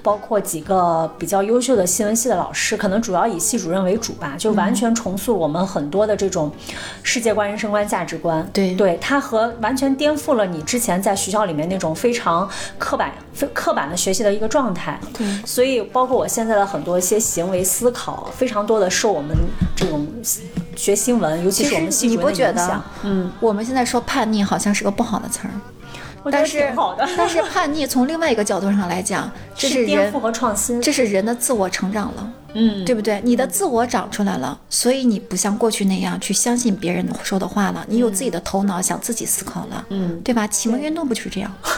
[0.02, 6.52] 包括几个比较优秀的新闻系的老师，可能主要以系主任为主吧，就完全重塑我们很多的这种
[7.02, 8.48] 世界观、人生观、价值观。
[8.54, 15.00] 对对，它和完全颠覆了你之前在学校里面那种非常刻板、非刻板的学习的一个状态。
[15.18, 19.36] 对所以包括我现在的很多一些行为思考，非常多的受我们
[19.76, 20.08] 这种
[20.76, 25.52] 学新闻，尤其是我们系你主任的影响。，嗯，我们现在说叛逆好像是个不好的词儿，
[26.32, 30.82] 但是好的，但是叛逆从另外一个角度上来讲， 这是颠人覆和创新。
[30.82, 32.32] 这是人的自我成长了。
[32.56, 33.20] 嗯，对不对？
[33.24, 40.46] 你的自我长出来了，所以你不像过去那样去相信别人说的话了，你有自己的头脑，想自己思考了，嗯对吧？
[40.46, 41.52] 启蒙运动不就是这样？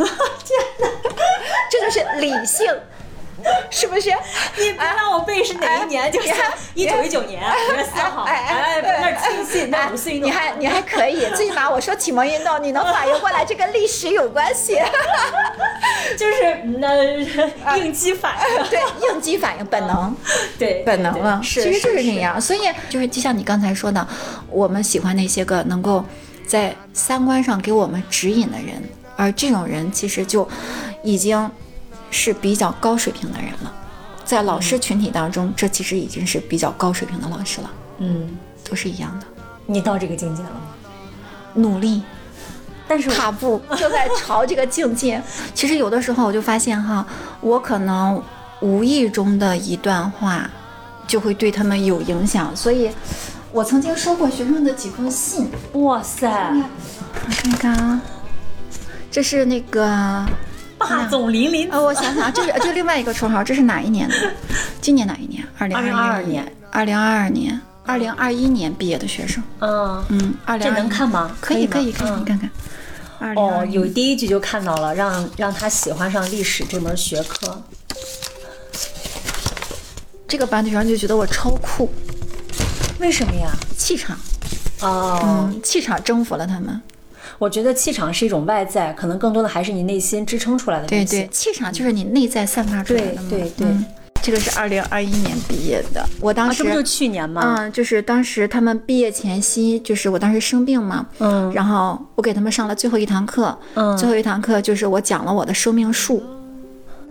[1.71, 2.67] 这就是理性，
[3.69, 4.09] 是不是？
[4.57, 6.29] 你别让我背是哪一年，就是
[6.73, 14.77] 一九一九年五月四号，哎，那是庆信，那五四运动，你还你还可以，最起码我说启蒙运动，你能反应过来，这跟历史有关系。
[16.17, 16.95] 就是那
[17.77, 20.15] 应激反应， 对，应激反应本能。
[20.57, 22.21] 对，本能了，是，其实就是是那。
[22.21, 22.39] 样。
[22.39, 24.07] 所以就是就像你刚才说的，
[24.49, 26.03] 我们喜欢那些个能够
[26.47, 28.81] 在三观上给我们指引的人，
[29.15, 30.47] 而这种人其实就
[31.03, 31.49] 已经
[32.15, 33.73] 是比较高水平的人了。
[34.23, 38.35] 在老师群体当中，这其实已经是比较高水平的老师了，嗯，
[38.67, 39.27] 都是一样的，
[39.67, 40.61] 你到这个境界了吗？
[41.53, 42.01] 努力
[42.87, 45.21] 但是我踏步 就在朝这个境界。
[45.53, 47.05] 其实有的时候我就发现哈，
[47.39, 48.21] 我可能
[48.61, 50.49] 无意中的一段话，
[51.05, 52.55] 就会对他们有影响。
[52.55, 52.89] 所以，
[53.51, 58.01] 我曾经收过学生的几封信，哇塞，我看看啊，
[59.11, 60.25] 这是那个
[60.77, 64.15] 霸总林林，呃，我想想，这是这另外一个绰号，这是哪一年的？
[64.81, 65.43] 今年哪一年？
[65.57, 69.43] 二零2022年，二零二二年，二零二一年毕业的学生。
[69.59, 71.35] 嗯，嗯，二零这能看吗？
[71.39, 72.49] 可以，可以，可以，嗯你看看。
[73.19, 77.61] 二零哦，有第一句就看到了，让让他喜欢上历史这门学科。
[80.27, 81.89] 这个班的学生就觉得我超酷，
[82.99, 83.49] 为什么呀？
[83.77, 84.17] 气场，
[84.81, 86.81] 哦，嗯，气场征服了他们。
[87.37, 91.05] 我觉得气场是一种外在，可能更多的还是你内心支撑出来的东西。
[91.05, 93.27] 对对，气场就是你内在散发出来的嘛。
[93.29, 93.49] 对对。
[93.51, 93.85] 对嗯。
[94.21, 97.57] 这个是二零二一年毕业的，我当啊，时、这不就去年吗？
[97.59, 101.51] 嗯，就是当时他们毕业前夕，就是我当时生病嘛，嗯。
[101.53, 103.95] 然后我给他们上了最后一堂课，嗯。
[103.95, 106.23] 最后一堂课就是我讲了我的生命树，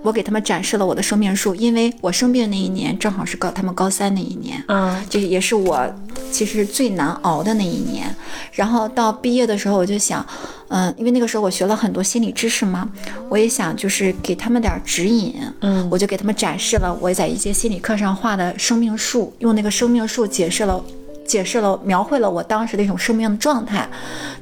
[0.05, 5.83] 我给他们展示了我的生命树，因为我生病那一年正好是高他们高三那一年，嗯这也是我
[6.31, 8.15] 其实最难熬的那一年。
[8.53, 10.25] 然后到毕业的时候，我就想，
[10.69, 12.87] 嗯、因为那个时候我学了很多心理知识嘛，
[13.31, 20.85] 我也想就是给他们点指引，嗯我就给他们展示了我在一节心理课上画的生命树，用那个生命树解释了。
[21.27, 23.89] 解释了，描绘了我当时的一种生命的状态，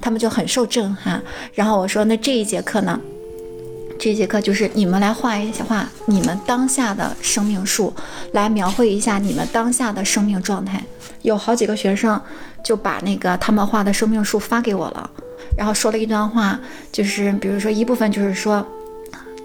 [0.01, 1.23] 他们就很受震撼。
[1.55, 2.99] 然后我说，那这一节课呢？
[4.03, 7.95] 这节课就是你们来画一画你们当下的生命树，
[8.33, 10.83] 来描绘一下你们当下的生命状态。
[11.21, 12.21] 有好几个学生
[12.65, 15.09] 就把那个他们画的生命树发给我了，
[15.57, 16.59] 然后说了一段话，
[16.91, 18.67] 就是比如说一部分就是说。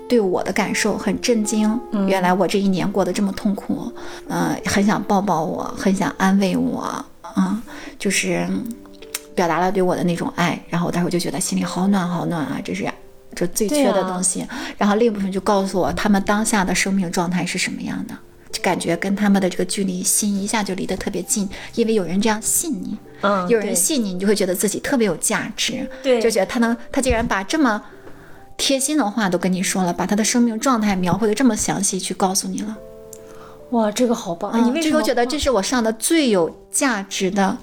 [0.10, 1.78] 对我的感受很震惊，
[2.08, 3.92] 原来我这一年过得这么痛苦，
[4.30, 6.80] 嗯、很想抱抱我，很想安慰我，
[7.22, 7.62] 啊、
[8.00, 8.66] 就是嗯
[9.36, 12.90] 表达了对我的那种爱，然后我当时我就觉得心里好暖好暖啊，这是
[13.38, 14.46] 这最缺的东西。
[14.78, 18.16] 然后另一部分就告诉我他们当下的生命状态是什么样的，
[18.52, 27.82] 就感觉跟他们的这个距离心一下就离得特别近，因为有人这样信你，嗯，有人信你，你就会觉得自己特别有价值，对就觉得他能，他竟然把这么
[28.58, 32.76] 贴心的话都跟你说了，把他的生命状态描绘的这么详细去告诉你了。
[33.72, 34.50] 哇，这个好棒！
[34.52, 37.58] 啊你为什么这个我觉得这是我上的最有价值的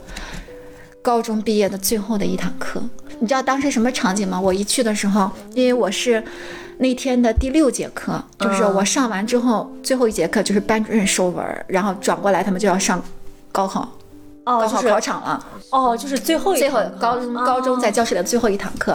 [1.05, 2.83] 高中毕业的最后的一堂课。
[3.21, 4.41] 你知道当时什么场景吗？
[4.41, 6.25] 我一去的时候，因为我是
[6.79, 13.03] 那天的第六节课，就是嗯我上完之后，最后一节课就是班主任收文，然后转过来他们就要上
[13.53, 13.87] 高考。
[14.47, 18.95] 哦，高考考场了，哦，就是最后一最后高中高中在教室里的最后一堂课，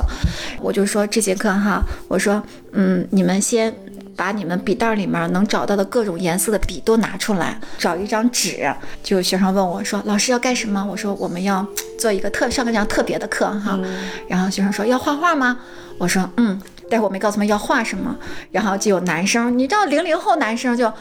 [0.62, 2.42] 我就说这节课哈，我说
[2.74, 3.74] 嗯，你们先
[4.20, 8.70] 把你们笔袋里面能找到的各种颜色的笔都拿出来，找一张纸。
[9.02, 10.86] 就有学生问我说，老师要干什么？
[10.92, 11.66] 我说我们要
[11.98, 13.80] 做一个特上个这样特别的课哈。
[14.28, 15.58] 然后学生说要画画吗？
[15.98, 16.62] 我说嗯。
[16.92, 18.16] 但是我没告诉他们要画什么，
[18.52, 20.92] 然后就有男生，你知道零零后男生就，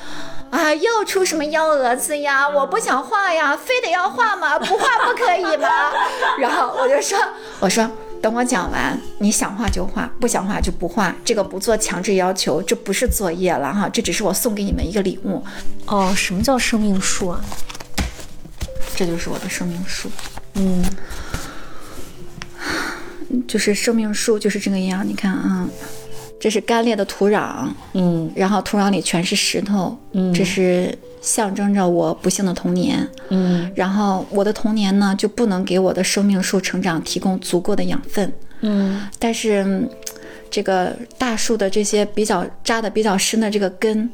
[0.51, 2.47] 啊，又出什么幺蛾子呀？
[2.47, 4.59] 我不想画呀，非得要画吗？
[4.59, 5.69] 不画不可以吗？
[6.39, 7.19] 然后我就说，
[7.59, 7.91] 我说
[8.21, 15.43] 等我讲完，你想画就画，不想画就不画，这个不做强制要求，这不是作业了哈，这只是我送给你们一个礼物，
[15.87, 17.41] 哦，什么叫生命树啊？
[18.97, 20.11] 这就是我的生命树。
[20.55, 20.85] 嗯，
[23.47, 25.69] 就是生命树就是这个样，你看啊，
[26.41, 30.93] 这是干裂的土壤，嗯然后土壤里全是石头，嗯这是
[31.29, 33.71] 象征着我不幸的童年，嗯。
[33.75, 39.03] 然后我的童年呢就不能给我的生命树成长提供足够的养分，嗯。
[39.19, 39.89] 但是嗯
[40.51, 44.09] 这个大树的这些比较扎的比较深的这个根，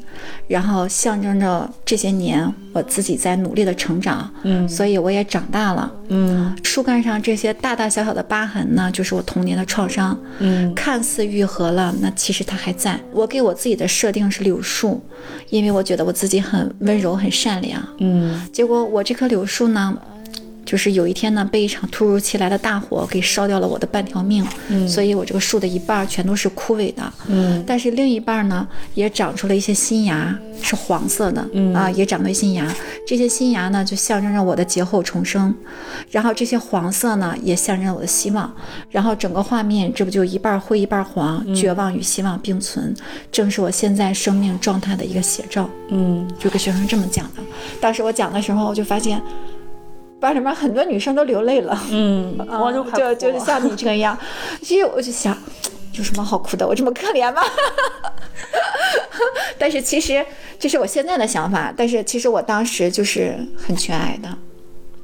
[0.49, 5.93] 然后象征着这些年我自己在努力的成长，嗯所以我也长大了。
[6.09, 10.19] 嗯树干上这些大大小小的疤痕呢，就是我童年的创伤。
[10.39, 12.99] 嗯看似愈合了，那其实它还在。
[13.13, 15.01] 我给我自己的设定是柳树，
[15.51, 17.83] 因为我觉得我自己很温柔、很善良。
[17.99, 19.97] 嗯结果我这棵柳树呢，
[20.65, 24.45] 就是有一天呢，被一场突如其来的大火给烧掉了我的半条命，
[24.89, 32.67] 所以我这个树的一半儿全都是枯萎的，嗯但是另一半儿呢，也长出了一些新芽，是黄色的，嗯啊，也长了新芽。
[33.07, 35.55] 这些新芽呢，就象征着我的劫后重生，
[36.11, 38.53] 然后这些黄色呢，也象征着我的希望。
[38.91, 42.95] 然后整个画面，这不就一半儿灰一半儿黄，绝望与希望并存，
[43.31, 45.69] 正是我现在生命状态的一个写照。
[45.89, 47.43] 嗯，就给学生这么讲的。
[47.81, 49.21] 当时我讲的时候，我就发现
[50.25, 54.19] 班里面很多女生都流泪了，嗯，我就就是像你这个样。
[54.63, 55.37] 其实我就想，
[55.93, 56.67] 有什么好哭的？
[56.67, 57.43] 我这么可怜吗？
[59.59, 60.25] 但是其实
[60.59, 64.29] 这是我现在的想法，但是其实我当时就是很缺爱的。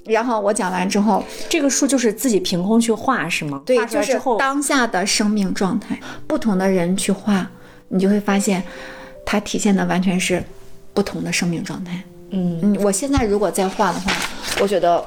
[0.07, 3.63] 然后我讲完之后，这个树就是自己凭空去画是吗？
[3.67, 7.47] 对就是当下的生命状态，不同的人去画，
[7.89, 8.63] 你就会发现，
[9.27, 10.43] 它体现的完全是
[10.95, 12.03] 不同的生命状态。
[12.31, 14.13] 嗯嗯，我现在如果再画的话，
[14.61, 15.05] 我觉得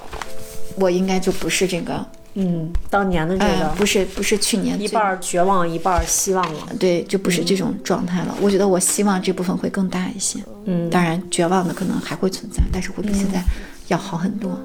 [0.75, 2.05] 我应该就不是这个，
[2.35, 6.67] 嗯，当年的这哎、个不是不是去年最一半儿绝望，一半儿希望了。
[6.79, 8.35] 对，就不是这种状态了。
[8.41, 10.39] 我觉得我希望这部分会更大一些。
[10.65, 13.43] 嗯，当然，绝望的可能还会存在，但是会比现在
[13.87, 14.57] 要好很多。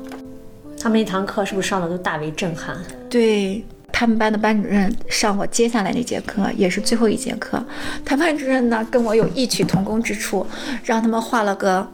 [0.80, 2.76] 他们那堂课是不是上的都大为震撼？
[3.10, 7.60] 对他们班的班主任上我接下来那节课，也是最后一节课，
[8.04, 10.46] 他班主任呢跟我有异曲同工之处，
[10.84, 11.86] 让他们画了个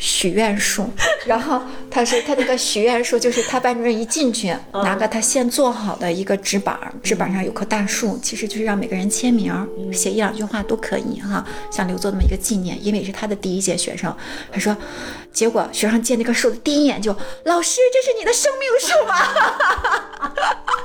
[0.00, 0.90] 许愿树，
[1.26, 12.78] 然后他是他那个许愿树，就是他班主任一进去，拿个他现做好的一个纸板儿，纸板上有棵大树，其实就是让每个人签名儿，写一两句话都可以哈，想留作那么一个纪念。
[12.84, 14.16] 因为是他的第一届学生，
[14.52, 14.76] 他说，
[15.32, 17.14] 结果学生见那个树的第一眼就，
[17.44, 19.16] 老师，这是你的生命树吗？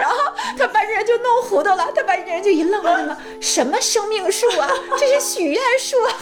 [0.00, 0.16] 然后
[0.58, 4.68] 他班主任就弄糊涂了，他班主任就一愣问了：“什么生命树啊？
[4.98, 6.12] 这是许愿树啊！”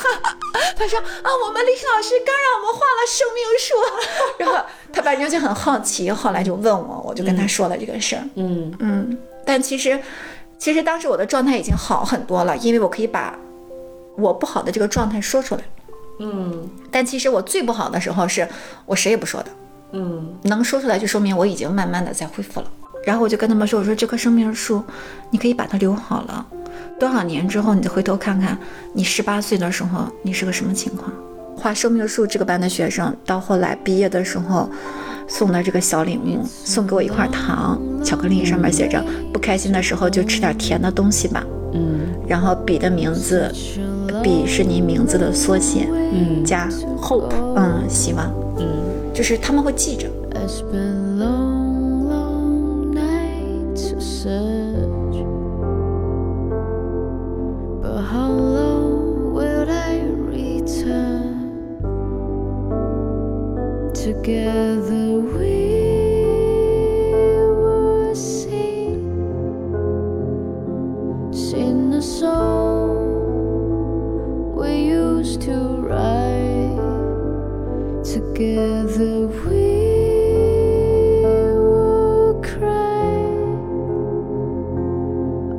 [0.77, 3.75] 他说：“啊，我们历史老师刚让我们画了生命树。”
[4.39, 4.57] 然后
[4.93, 8.23] 他班主任就很好奇，后来就问我，我就跟他说了这个事儿。
[8.35, 9.99] 嗯嗯，但其实，
[10.59, 13.35] 其实当时我的状态已经好很多了，因为我可以把
[14.17, 15.63] 我不好的这个状态说出来。
[16.23, 18.47] 嗯但其实我最不好的时候是
[18.85, 19.51] 我谁也不说的。
[19.93, 22.71] 嗯能说出来，就说明我已经慢慢的在恢复了。
[23.03, 24.85] 然后我就跟他们说：“我说这棵生命树，
[25.31, 26.47] 你可以把它留好了，
[26.99, 28.59] 多少年之后你再回头看看，
[28.93, 31.11] 你十八岁的时候你是个什么情况？”
[31.61, 34.67] 画生命树这个班的学生，到后来毕业的时候，
[35.29, 41.45] 送的这个小礼物，送给我一块糖，巧克力上面写着“不开心的时候就吃点甜的东西吧”。
[41.75, 43.53] 嗯然后笔的名字，
[44.23, 46.67] 笔是你名字的缩写，嗯加
[46.99, 48.67] hope，嗯希望，嗯
[49.13, 50.09] 就是他们会记着。
[50.33, 55.25] It's been long, long nights of search.
[57.83, 58.70] But how long
[64.11, 65.71] Together we
[67.63, 68.99] were seen,
[71.33, 72.97] sing a song
[74.57, 75.55] we used to
[75.87, 76.77] write.
[78.03, 79.79] Together we
[81.23, 83.15] will cry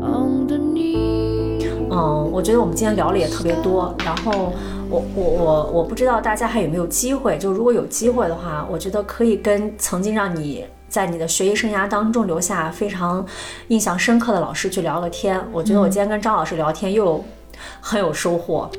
[0.03, 1.71] underneath.
[1.89, 4.51] 嗯，我觉得我们今天聊了也特别多，然后
[4.91, 13.25] 我我我我不知道大家还有没有机会，就如果有机会的话，我觉得可以跟曾经让你在你的学习生涯当中留下非常
[13.69, 15.41] 印象深刻的老师去聊个天。
[15.53, 17.23] 我觉得我今天跟张老师聊天又
[17.79, 18.69] 很有收获。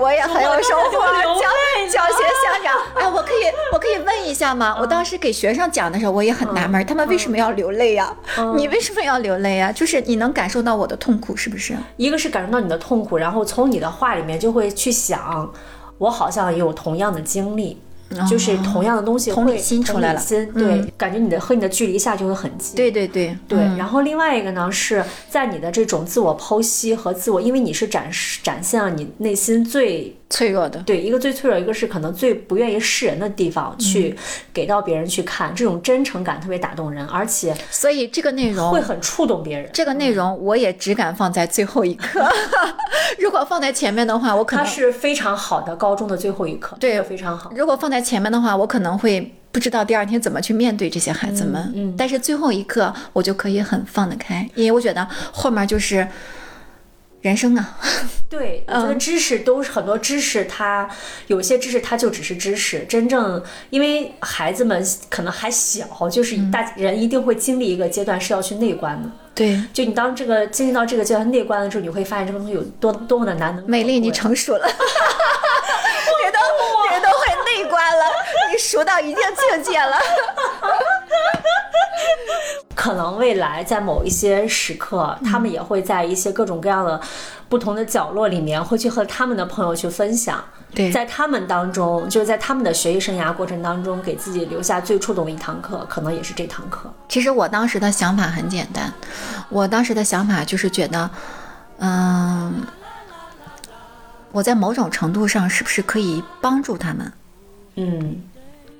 [0.00, 1.48] 我也很有收获，流教
[1.90, 2.76] 教学校长。
[2.94, 4.76] 哎，我可以，我可以问一下吗？
[4.78, 8.14] 我当时给学生讲的时候，我也很纳闷，他们为什么要流泪呀、
[8.56, 11.76] 你为什么要流泪呀、就是你能感受到我的痛苦，是不是？
[11.96, 15.52] 一个是感受到你的痛苦，然后从你的话里面就会去想，
[15.98, 17.80] 我好像也有同样的经历。
[18.28, 20.20] 就是同样的东西同理心出来了。
[20.20, 22.74] 心对，嗯感觉你的和你的距离一下就会很近。
[22.74, 23.36] 对对对。
[23.46, 23.76] 对，嗯。
[23.76, 30.80] 然后另外一个呢，是在你的这种自我剖析和自我，因为你是展示展现了你内心最脆弱的。
[30.80, 34.16] 对一个最脆弱，一个是可能最不愿意示人的地方，嗯去
[34.52, 39.70] 给到别人去看，这种真诚感特别打动人，而且所以这个内容会很触动别人。
[39.72, 42.26] 这个内容我也只敢放在最后一刻，
[43.18, 47.50] 如果放在前面的话，我可能它是非常好的高中的最后一课，对非常好。
[47.56, 51.62] 如果放在前面的话，我可能会不知道第二天怎么去面对这些孩子们。
[51.74, 56.06] 嗯嗯但是最后一刻，我就可以很放得开，因为我觉得后面就是
[57.20, 57.78] 人生啊。
[58.30, 60.86] 对，我觉得嗯知识都是很多知识，它
[61.28, 69.08] 有些知识它就只是知识，真正因为孩子们可能还小，就是嗯大人一定会经历一个阶段是要去内观的。
[69.34, 73.64] 对，就你当这个经历到这个阶段内观了之后，你会发现这个东西有多多么的难能。
[73.66, 74.72] 美丽，你成熟了， 你
[76.30, 76.38] 都
[76.92, 78.04] 你都会内观了，
[78.52, 79.96] 你熟到一定境界了。
[82.74, 87.00] 可能未来在某一些时刻，他们也会在一些各种各样的
[87.48, 90.42] 不同的角落里面，会去和他们的朋友去分享。
[90.74, 96.92] 对在他们当中，就是在他们的学习生涯过程当中，给自己留下最触动的一堂课，可能也是这堂课。
[97.08, 98.92] 其实我当时的想法很简单，
[99.48, 101.10] 我当时的想法就是觉得，
[101.78, 102.66] 嗯，
[104.30, 107.12] 我在某种程度上是不是可以帮助他们？
[107.76, 108.22] 嗯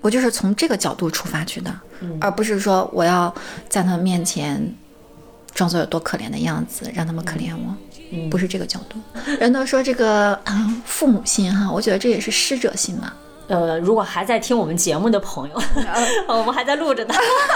[0.08, 1.70] 我就是从这个角度出发去的，
[2.18, 3.30] 而不是说我要
[3.68, 4.58] 在他们面前
[5.52, 7.76] 装作有多可怜的样子，让他们可怜我。
[8.30, 8.98] 不是这个角度。
[9.38, 13.12] 人都说这个啊父母心哈，我觉得这也是师者心嘛。
[13.48, 15.62] 呃，如果还在听我们节目的朋友，
[16.26, 17.14] 我们还在录着呢，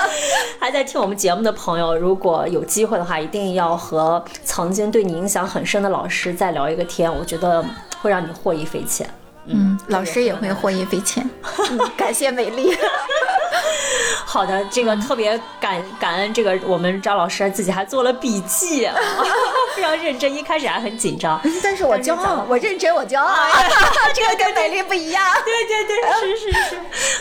[0.61, 7.65] 还在听我们节目的朋友，如果有机会的话，一定要和曾经对你影响很深的老师再聊一个天，我觉得
[8.03, 9.09] 会让你获益匪浅。
[9.47, 11.29] 嗯，老师也会获益匪浅。
[11.71, 12.77] 嗯感谢美丽。
[14.25, 18.89] 好的，这个特别感感恩这个我们张老师自己还做了笔记，非
[19.83, 21.41] 非常认真，一开始还很紧张。
[21.61, 23.35] 但是我骄傲，我认真，我骄傲，
[24.15, 25.25] 这个跟美丽不一样。
[25.45, 26.77] 对对对，是是是。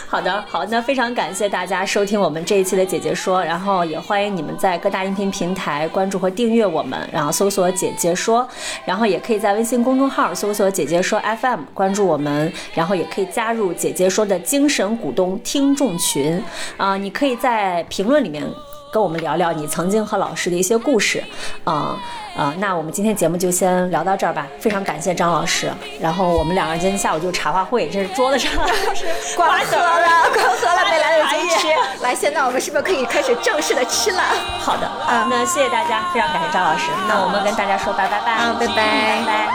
[0.06, 8.48] 好的，好，那非常感谢大家收听我们这一期的姐姐说，然后也欢迎你们在各大音频平台关注和订阅我们，然后搜索“姐姐说”，
[8.86, 16.40] 然后也可以在微信公众号搜索“姐姐说 FM” 关注我们，然后也可以加入“姐姐说”的精神股东听众群
[16.76, 18.48] 啊、你可以在评论里面。
[18.92, 21.24] 跟我们聊聊你曾经和老师的一些故事，
[21.64, 21.98] 啊、
[22.36, 24.46] 啊、那我们今天节目就先聊到这儿吧。
[24.60, 28.52] 非常感谢张老师，然后我们两个人今天下午就茶话会，这是桌子上
[28.94, 31.68] 是光喝了， 光喝了，没来得及吃。
[32.02, 34.22] 来，现在我们是不是可以开始正式的吃了？
[34.60, 36.90] 好的啊，那谢谢大家，非常感谢张老师。
[37.08, 39.48] 那我们跟大家说拜拜拜拜拜拜。